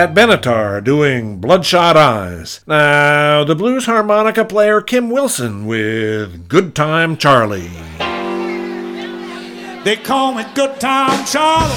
Pat 0.00 0.14
Benatar 0.14 0.82
doing 0.82 1.36
Bloodshot 1.42 1.94
Eyes. 1.94 2.62
Now, 2.66 3.44
the 3.44 3.54
blues 3.54 3.84
harmonica 3.84 4.46
player 4.46 4.80
Kim 4.80 5.10
Wilson 5.10 5.66
with 5.66 6.48
Good 6.48 6.74
Time 6.74 7.18
Charlie. 7.18 7.70
They 9.84 10.00
call 10.02 10.32
me 10.32 10.46
Good 10.54 10.80
Time 10.80 11.22
Charlie. 11.26 11.76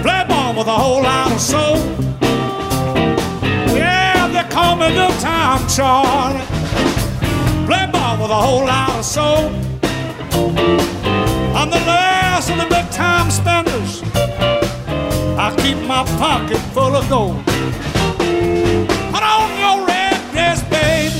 Play 0.00 0.24
ball 0.26 0.56
with 0.56 0.68
a 0.68 0.72
whole 0.72 1.02
lot 1.02 1.32
of 1.32 1.38
soul. 1.38 1.76
Yeah, 3.76 4.26
they 4.28 4.48
call 4.48 4.76
me 4.76 4.88
Good 4.88 5.20
Time 5.20 5.68
Charlie. 5.68 6.40
Play 7.66 7.90
ball 7.92 8.22
with 8.22 8.30
a 8.30 8.40
whole 8.40 8.64
lot 8.64 8.98
of 8.98 9.04
soul. 9.04 9.50
I'm 11.54 11.68
the 11.68 11.76
last 11.76 12.48
of 12.48 12.56
the 12.56 12.66
big 12.70 12.90
time 12.90 13.30
spenders. 13.30 14.61
I 15.44 15.50
keep 15.56 15.76
my 15.88 16.04
pocket 16.18 16.60
full 16.72 16.94
of 16.94 17.08
gold. 17.08 17.44
Put 19.12 19.24
on 19.24 19.48
your 19.58 19.84
red 19.84 20.16
dress, 20.30 20.62
baby. 20.70 21.18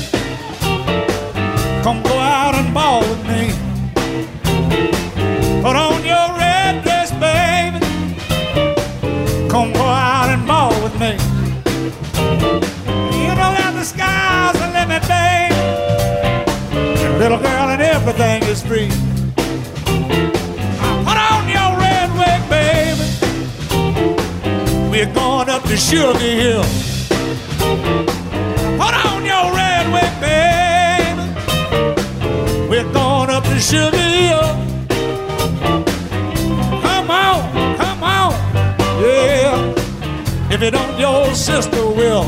Come 1.83 2.01
go 2.03 2.17
out 2.17 2.55
and 2.55 2.73
ball 2.73 3.01
with 3.01 3.21
me. 3.27 3.51
Put 5.61 5.75
on 5.75 6.05
your 6.05 6.27
red 6.39 6.83
dress, 6.85 7.11
baby. 7.19 7.81
Come 9.49 9.73
go 9.73 9.83
out 9.83 10.29
and 10.29 10.47
ball 10.47 10.71
with 10.81 10.97
me. 11.01 11.17
You 13.19 13.33
know 13.35 13.51
that 13.59 13.73
the 13.75 13.83
sky's 13.83 14.55
the 14.61 14.69
limit, 14.71 15.03
baby. 15.11 15.59
Little 17.19 17.39
girl 17.39 17.67
and 17.75 17.81
everything 17.81 18.43
is 18.43 18.63
free. 18.63 18.89
We're 25.03 25.13
going 25.13 25.49
up 25.49 25.63
to 25.63 25.75
Sugar 25.75 26.17
Hill. 26.17 26.63
Put 28.79 28.93
on 29.05 29.25
your 29.25 29.51
red 29.53 29.91
wig, 29.91 30.13
baby. 30.23 31.23
We're 32.69 32.89
going 32.93 33.29
up 33.29 33.43
to 33.43 33.59
Sugar 33.59 33.97
Hill. 33.97 34.47
Come 36.81 37.11
on, 37.11 37.75
come 37.75 38.01
on, 38.01 38.31
yeah. 39.01 39.73
If 40.49 40.61
you 40.61 40.71
don't, 40.71 40.97
your 40.97 41.35
sister 41.35 41.85
will. 41.85 42.23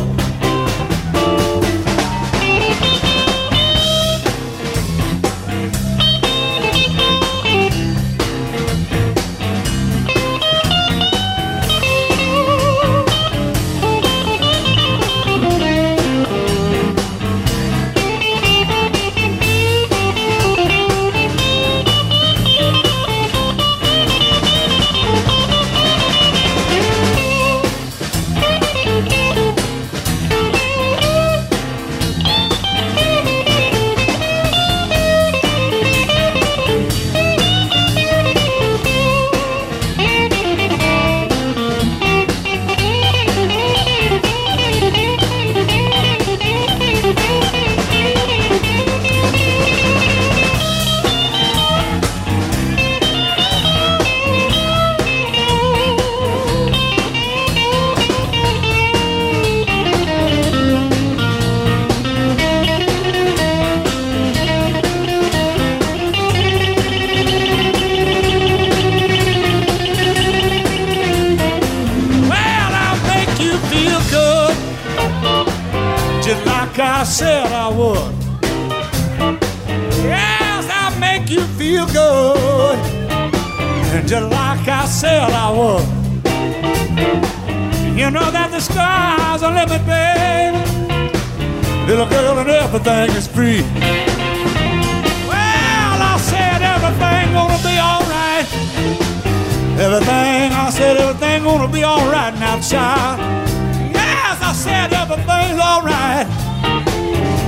Just 84.07 84.31
like 84.31 84.67
I 84.67 84.85
said 84.85 85.31
I 85.31 85.49
would. 85.51 85.85
You 87.97 88.11
know 88.11 88.29
that 88.29 88.51
the 88.51 88.59
sky's 88.59 89.41
the 89.41 89.49
limit, 89.49 89.81
baby. 89.87 90.61
Little 91.87 92.05
girl, 92.05 92.37
and 92.37 92.49
everything 92.49 93.09
is 93.15 93.27
free. 93.27 93.61
Well, 95.25 95.97
I 96.11 96.17
said 96.21 96.61
everything 96.61 97.33
gonna 97.33 97.57
be 97.65 97.79
alright. 97.81 98.45
Everything, 99.79 100.53
I 100.53 100.69
said 100.69 100.97
everything 100.97 101.43
gonna 101.43 101.71
be 101.71 101.83
alright 101.83 102.33
now, 102.37 102.59
child. 102.59 103.19
Yes, 103.91 104.37
I 104.41 104.53
said 104.53 104.93
everything's 104.93 105.59
alright. 105.59 106.27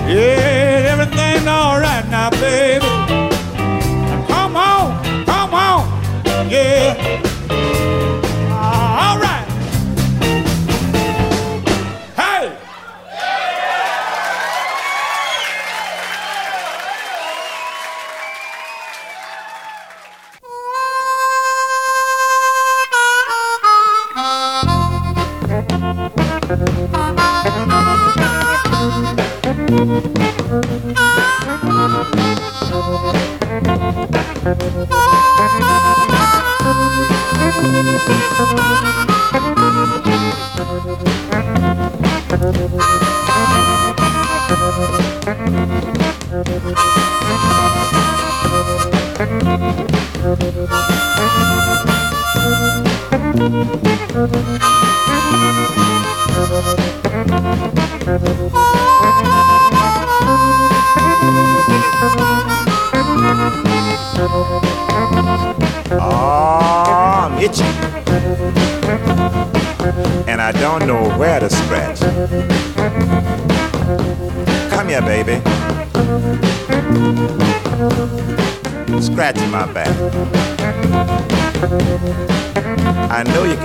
Yeah, 0.09 0.91
everything's 0.93 1.47
alright 1.47 2.07
now, 2.09 2.29
baby. 2.31 3.16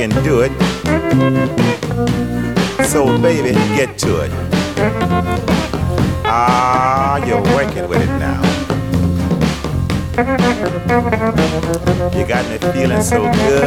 Can 0.08 0.24
do 0.24 0.40
it. 0.40 0.50
So, 2.86 3.16
baby, 3.22 3.52
get 3.76 3.96
to 3.98 4.22
it. 4.22 4.32
Ah, 6.24 7.24
you're 7.24 7.40
working 7.54 7.88
with 7.88 8.02
it 8.02 8.10
now. 8.18 8.42
You 12.18 12.26
got 12.26 12.44
me 12.50 12.58
feeling 12.72 13.02
so 13.02 13.30
good. 13.30 13.62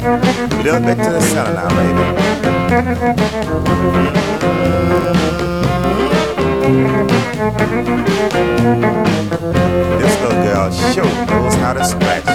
A 0.00 0.62
little 0.64 0.80
bit 0.80 0.96
to 1.04 1.10
the 1.12 1.20
center 1.20 1.52
now, 1.52 1.68
baby. 1.68 2.30
This 6.70 6.78
little 10.20 10.38
girl 10.44 10.70
sure 10.70 11.04
knows 11.26 11.54
how 11.56 11.72
to 11.72 11.84
scratch. 11.84 12.26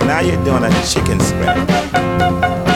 Now 0.00 0.20
you're 0.20 0.44
doing 0.44 0.64
a 0.64 0.70
chicken 0.84 1.20
scratch. 1.20 2.73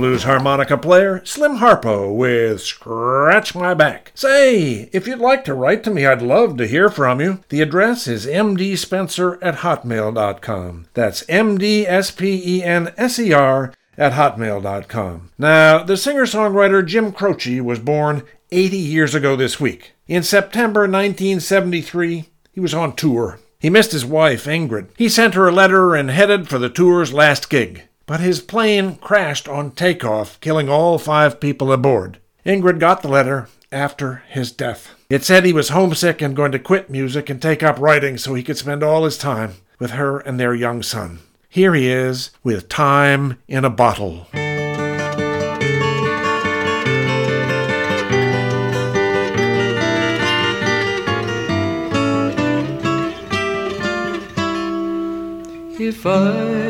Blues 0.00 0.22
harmonica 0.22 0.78
player, 0.78 1.22
Slim 1.26 1.58
Harpo, 1.58 2.10
with 2.16 2.62
Scratch 2.62 3.54
My 3.54 3.74
Back. 3.74 4.12
Say, 4.14 4.88
if 4.94 5.06
you'd 5.06 5.18
like 5.18 5.44
to 5.44 5.52
write 5.52 5.84
to 5.84 5.90
me, 5.90 6.06
I'd 6.06 6.22
love 6.22 6.56
to 6.56 6.66
hear 6.66 6.88
from 6.88 7.20
you. 7.20 7.44
The 7.50 7.60
address 7.60 8.08
is 8.08 8.24
mdspenser 8.24 9.36
at 9.42 9.56
hotmail.com. 9.56 10.86
That's 10.94 11.22
M-D-S-P-E-N-S-E-R 11.28 11.84
at 13.98 14.12
hotmail.com. 14.12 15.30
Now, 15.36 15.82
the 15.82 15.98
singer-songwriter 15.98 16.86
Jim 16.86 17.12
Croce 17.12 17.60
was 17.60 17.78
born 17.78 18.22
80 18.50 18.78
years 18.78 19.14
ago 19.14 19.36
this 19.36 19.60
week. 19.60 19.92
In 20.08 20.22
September 20.22 20.88
1973, 20.88 22.30
he 22.52 22.60
was 22.60 22.72
on 22.72 22.96
tour. 22.96 23.38
He 23.58 23.68
missed 23.68 23.92
his 23.92 24.06
wife, 24.06 24.46
Ingrid. 24.46 24.88
He 24.96 25.10
sent 25.10 25.34
her 25.34 25.46
a 25.46 25.52
letter 25.52 25.94
and 25.94 26.10
headed 26.10 26.48
for 26.48 26.58
the 26.58 26.70
tour's 26.70 27.12
last 27.12 27.50
gig. 27.50 27.82
But 28.10 28.18
his 28.18 28.40
plane 28.40 28.96
crashed 28.96 29.46
on 29.46 29.70
takeoff, 29.70 30.40
killing 30.40 30.68
all 30.68 30.98
five 30.98 31.38
people 31.38 31.72
aboard. 31.72 32.18
Ingrid 32.44 32.80
got 32.80 33.02
the 33.02 33.08
letter 33.08 33.48
after 33.70 34.24
his 34.28 34.50
death. 34.50 34.96
It 35.08 35.22
said 35.22 35.44
he 35.44 35.52
was 35.52 35.68
homesick 35.68 36.20
and 36.20 36.34
going 36.34 36.50
to 36.50 36.58
quit 36.58 36.90
music 36.90 37.30
and 37.30 37.40
take 37.40 37.62
up 37.62 37.78
writing 37.78 38.18
so 38.18 38.34
he 38.34 38.42
could 38.42 38.58
spend 38.58 38.82
all 38.82 39.04
his 39.04 39.16
time 39.16 39.52
with 39.78 39.92
her 39.92 40.18
and 40.18 40.40
their 40.40 40.56
young 40.56 40.82
son. 40.82 41.20
Here 41.48 41.72
he 41.72 41.88
is 41.88 42.32
with 42.42 42.68
Time 42.68 43.38
in 43.46 43.64
a 43.64 43.70
Bottle. 43.70 44.26
If 55.78 56.04
I 56.04 56.69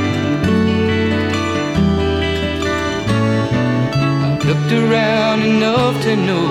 Looked 4.53 4.73
around 4.73 5.43
enough 5.43 6.03
to 6.03 6.13
know 6.13 6.47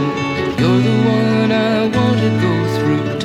you're 0.59 0.83
the 0.89 0.97
one 1.19 1.53
I 1.53 1.83
want 1.83 2.19
to 2.25 2.31
go 2.47 2.55
through 2.77 3.20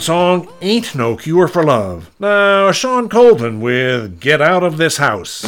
Song 0.00 0.48
Ain't 0.62 0.94
No 0.94 1.16
Cure 1.16 1.46
for 1.46 1.62
Love. 1.62 2.10
Now, 2.18 2.72
Shawn 2.72 3.08
Colvin 3.08 3.60
with 3.60 4.18
Get 4.18 4.40
Out 4.40 4.62
of 4.62 4.78
This 4.78 4.96
House. 4.96 5.44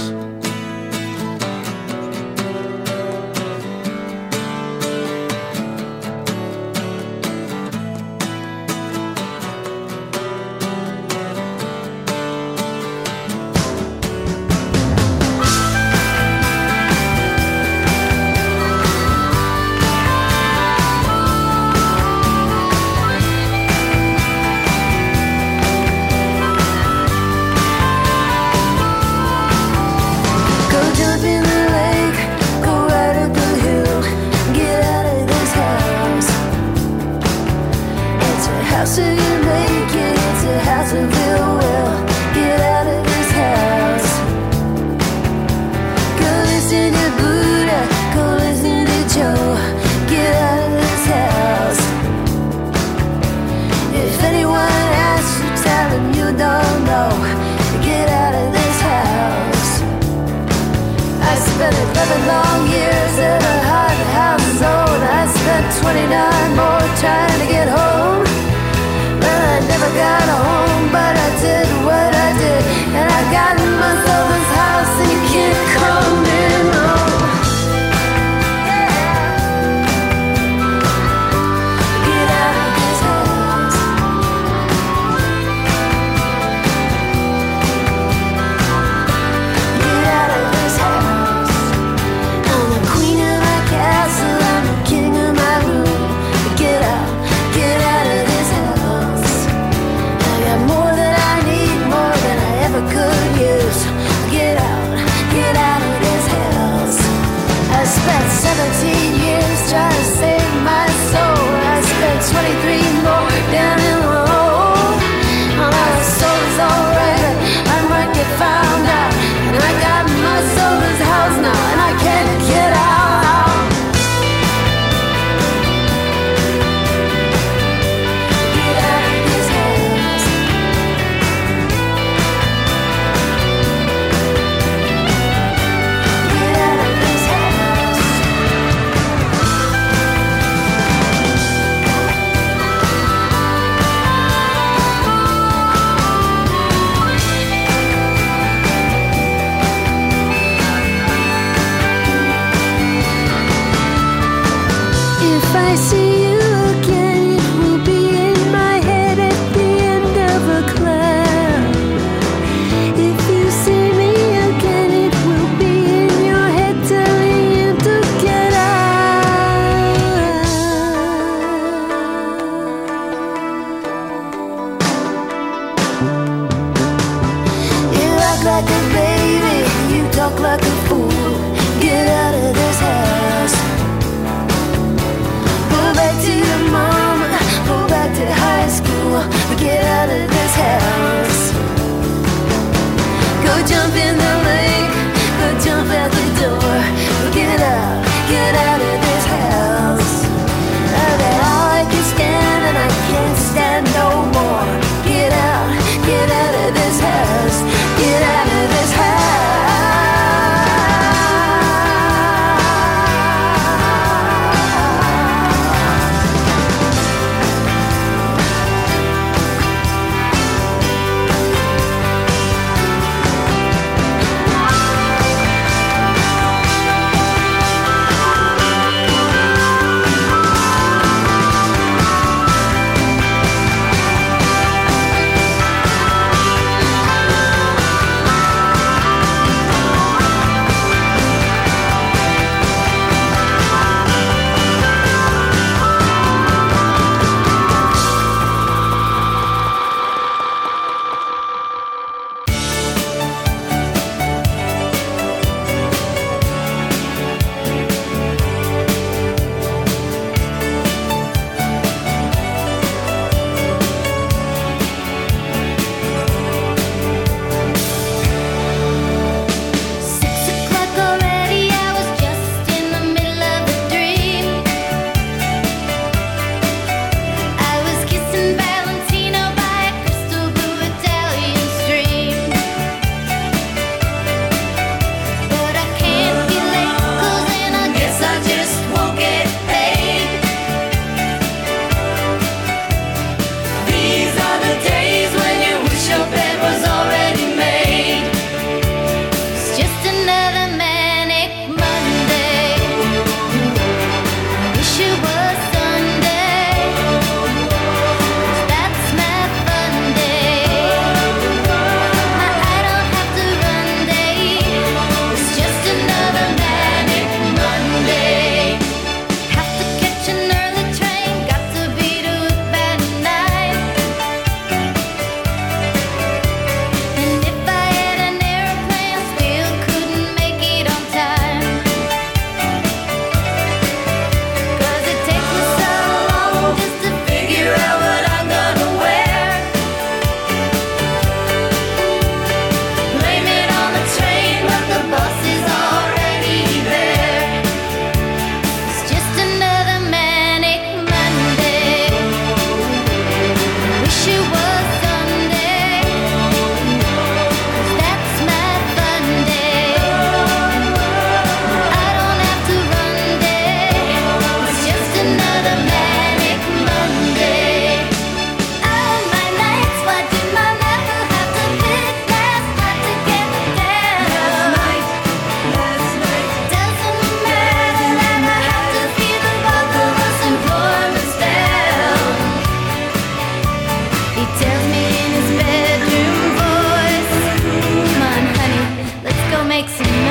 makes 389.82 390.21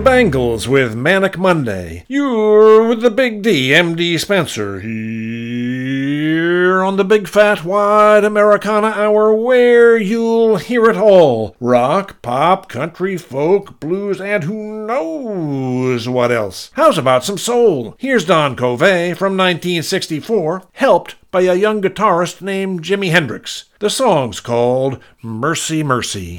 the 0.00 0.04
Bangles 0.04 0.66
with 0.66 0.96
Manic 0.96 1.36
Monday. 1.36 2.06
You're 2.08 2.88
with 2.88 3.02
the 3.02 3.10
Big 3.10 3.42
D, 3.42 3.68
MD 3.68 4.18
Spenser, 4.18 4.80
here 4.80 6.82
on 6.82 6.96
the 6.96 7.04
Big 7.04 7.28
Fat 7.28 7.66
Wide 7.66 8.24
Americana 8.24 8.86
Hour, 8.86 9.34
where 9.34 9.98
you'll 9.98 10.56
hear 10.56 10.86
it 10.86 10.96
all 10.96 11.54
rock, 11.60 12.22
pop, 12.22 12.70
country, 12.70 13.18
folk, 13.18 13.78
blues, 13.78 14.22
and 14.22 14.44
who 14.44 14.86
knows 14.86 16.08
what 16.08 16.32
else. 16.32 16.70
How's 16.74 16.96
about 16.96 17.24
some 17.24 17.36
soul? 17.36 17.94
Here's 17.98 18.24
Don 18.24 18.56
Covay 18.56 19.14
from 19.14 19.36
1964, 19.36 20.62
helped 20.72 21.16
by 21.30 21.42
a 21.42 21.54
young 21.54 21.82
guitarist 21.82 22.40
named 22.40 22.82
Jimi 22.82 23.10
Hendrix. 23.10 23.66
The 23.80 23.90
song's 23.90 24.40
called 24.40 24.98
Mercy 25.22 25.82
Mercy. 25.82 26.38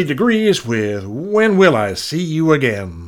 degrees 0.00 0.64
with 0.64 1.04
When 1.04 1.58
Will 1.58 1.76
I 1.76 1.92
See 1.92 2.22
You 2.22 2.52
Again? 2.52 3.01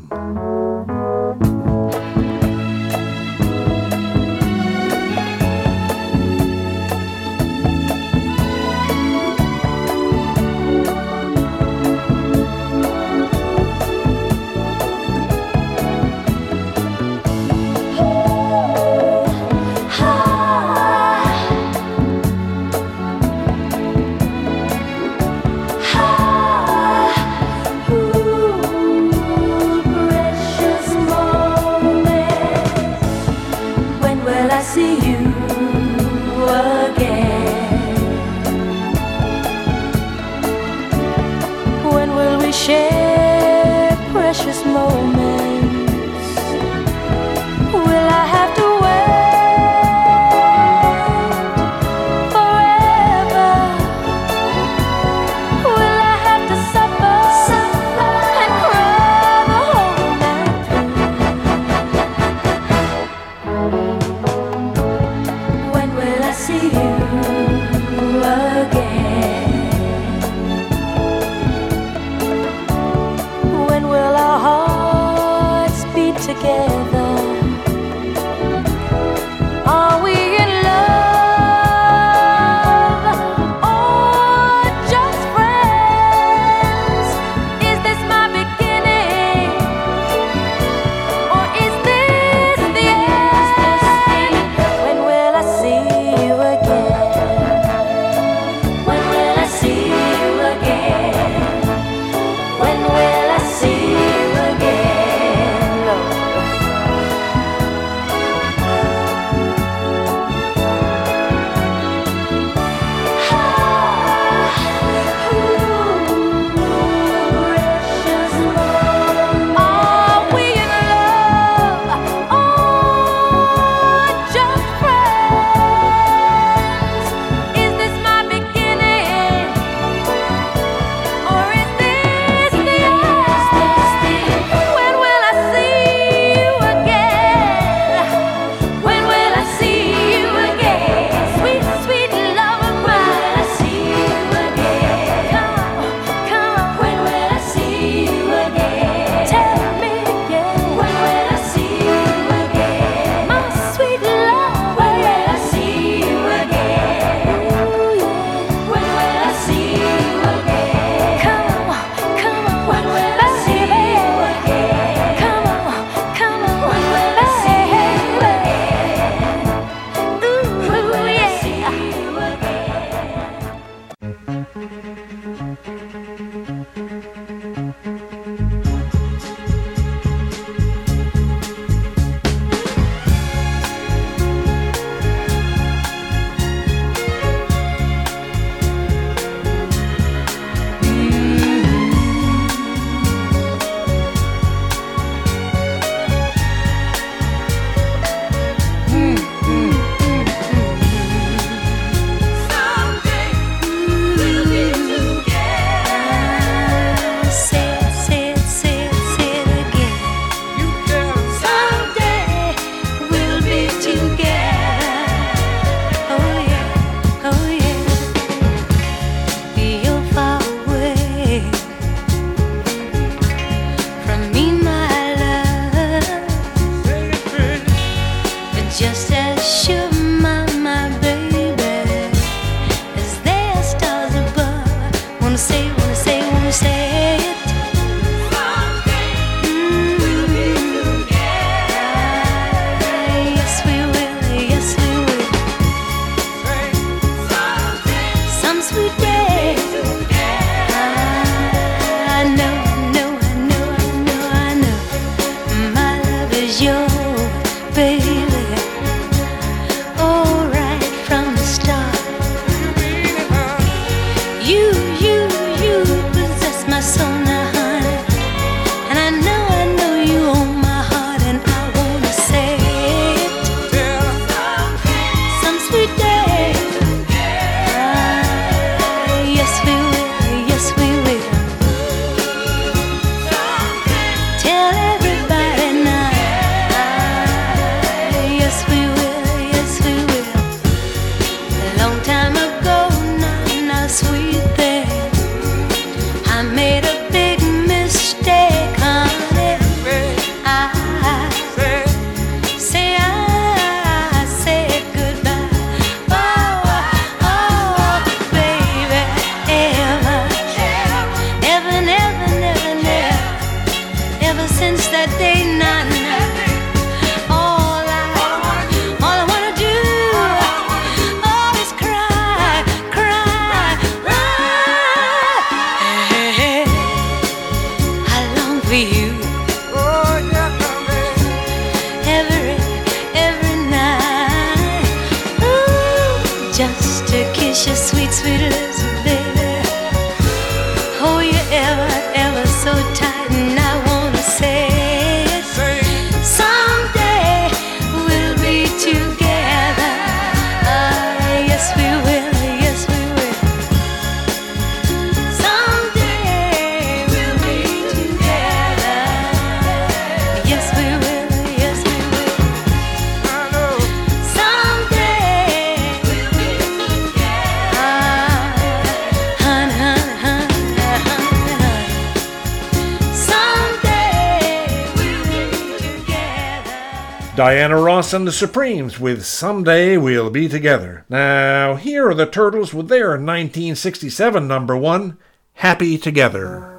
and 378.15 378.29
the 378.29 378.33
Supremes 378.33 379.01
with 379.01 379.27
Someday 379.27 379.97
We'll 379.97 380.31
Be 380.31 380.49
Together. 380.49 381.05
Now, 381.09 381.75
here 381.75 382.09
are 382.09 382.15
the 382.15 382.27
Turtles 382.27 382.73
with 382.73 382.89
their 382.89 383.11
1967 383.11 384.47
number 384.47 384.77
one, 384.77 385.19
Happy 385.55 385.99
Together. 385.99 386.74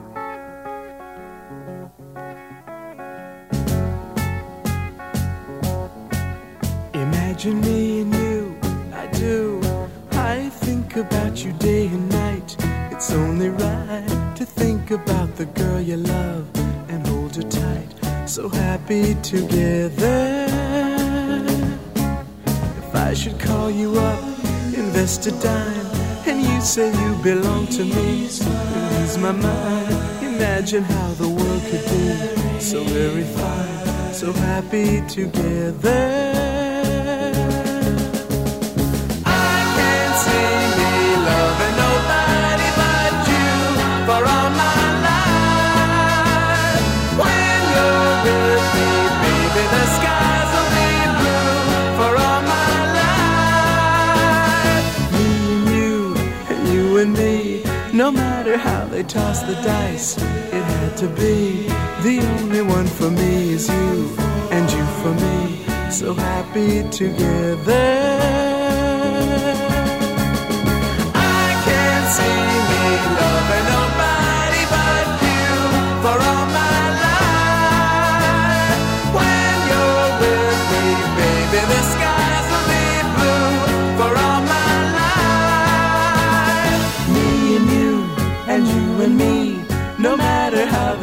to 25.25 25.31
dine, 25.41 25.85
and 26.27 26.39
you 26.39 26.61
say 26.61 26.91
you 26.91 27.15
belong 27.23 27.65
to 27.65 27.83
me. 27.83 28.29
I 28.41 28.99
lose 28.99 29.17
my 29.17 29.31
mind. 29.31 30.23
Imagine 30.23 30.83
how 30.83 31.13
the 31.13 31.27
world 31.27 31.63
could 31.63 31.83
be 31.83 32.59
so 32.59 32.83
very 32.83 33.23
fine, 33.23 34.13
so 34.13 34.31
happy 34.33 35.01
together. 35.07 36.44
tossed 59.07 59.45
the 59.47 59.55
dice, 59.55 60.17
it 60.17 60.63
had 60.63 60.97
to 60.97 61.07
be. 61.07 61.67
The 62.01 62.19
only 62.39 62.61
one 62.61 62.87
for 62.87 63.09
me 63.09 63.53
is 63.53 63.67
you, 63.67 64.15
and 64.51 64.71
you 64.71 64.85
for 65.01 65.13
me. 65.13 65.91
So 65.91 66.13
happy 66.13 66.87
together. 66.89 67.85
I 71.13 71.61
can't 71.65 72.07
see. 72.15 72.44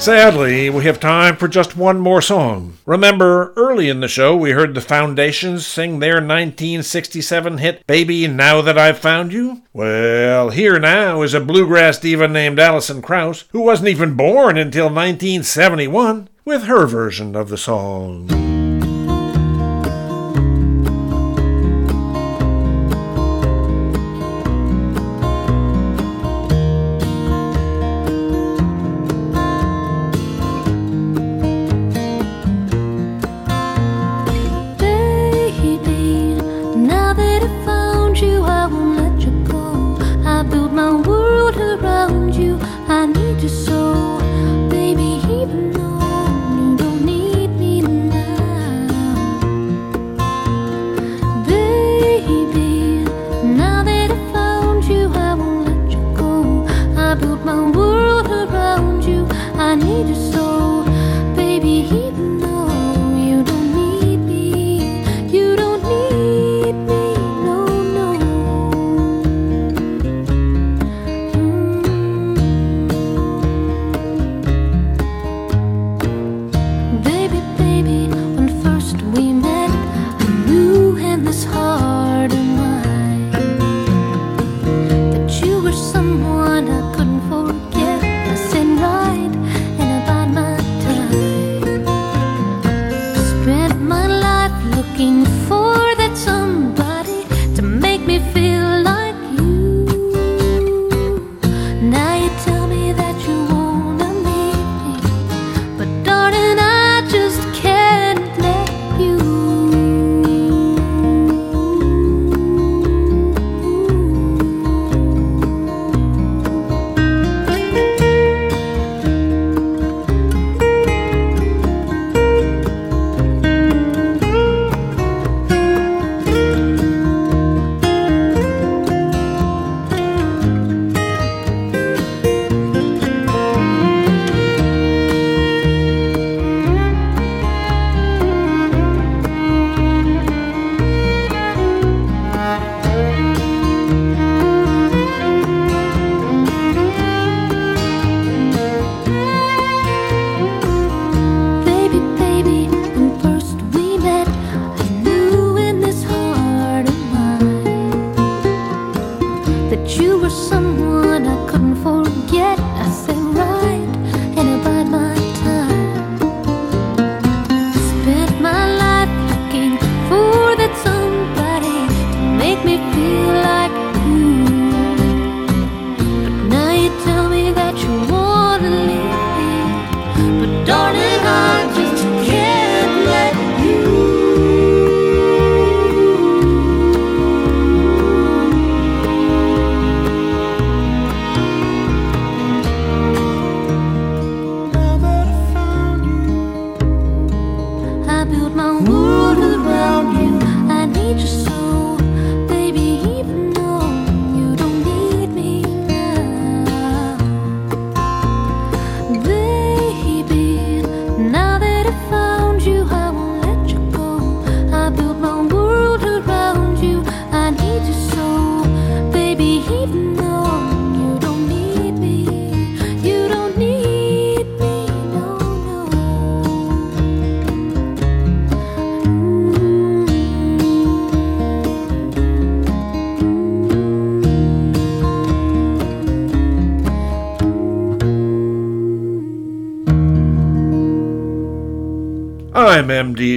Sadly, 0.00 0.70
we 0.70 0.84
have 0.84 0.98
time 0.98 1.36
for 1.36 1.46
just 1.46 1.76
one 1.76 2.00
more 2.00 2.22
song. 2.22 2.78
Remember, 2.86 3.52
early 3.54 3.90
in 3.90 4.00
the 4.00 4.08
show, 4.08 4.34
we 4.34 4.52
heard 4.52 4.74
the 4.74 4.80
Foundations 4.80 5.66
sing 5.66 5.98
their 5.98 6.14
1967 6.14 7.58
hit 7.58 7.86
Baby 7.86 8.26
Now 8.26 8.62
That 8.62 8.78
I've 8.78 8.98
Found 9.00 9.30
You? 9.34 9.60
Well, 9.74 10.48
here 10.48 10.78
now 10.78 11.20
is 11.20 11.34
a 11.34 11.40
bluegrass 11.40 11.98
diva 11.98 12.28
named 12.28 12.58
Alison 12.58 13.02
Krauss, 13.02 13.44
who 13.52 13.60
wasn't 13.60 13.90
even 13.90 14.16
born 14.16 14.56
until 14.56 14.86
1971, 14.86 16.30
with 16.46 16.62
her 16.62 16.86
version 16.86 17.36
of 17.36 17.50
the 17.50 17.58
song. 17.58 18.49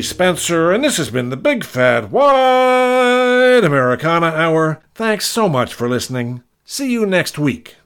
Spenser, 0.04 0.72
and 0.72 0.84
this 0.84 0.98
has 0.98 1.10
been 1.10 1.30
the 1.30 1.38
Big 1.38 1.64
Fat 1.64 2.12
Wide 2.12 3.64
Americana 3.64 4.28
Hour. 4.28 4.82
Thanks 4.94 5.26
so 5.26 5.50
much 5.50 5.74
for 5.74 5.90
listening. 5.90 6.44
See 6.66 6.92
you 6.92 7.06
next 7.06 7.40
week. 7.40 7.78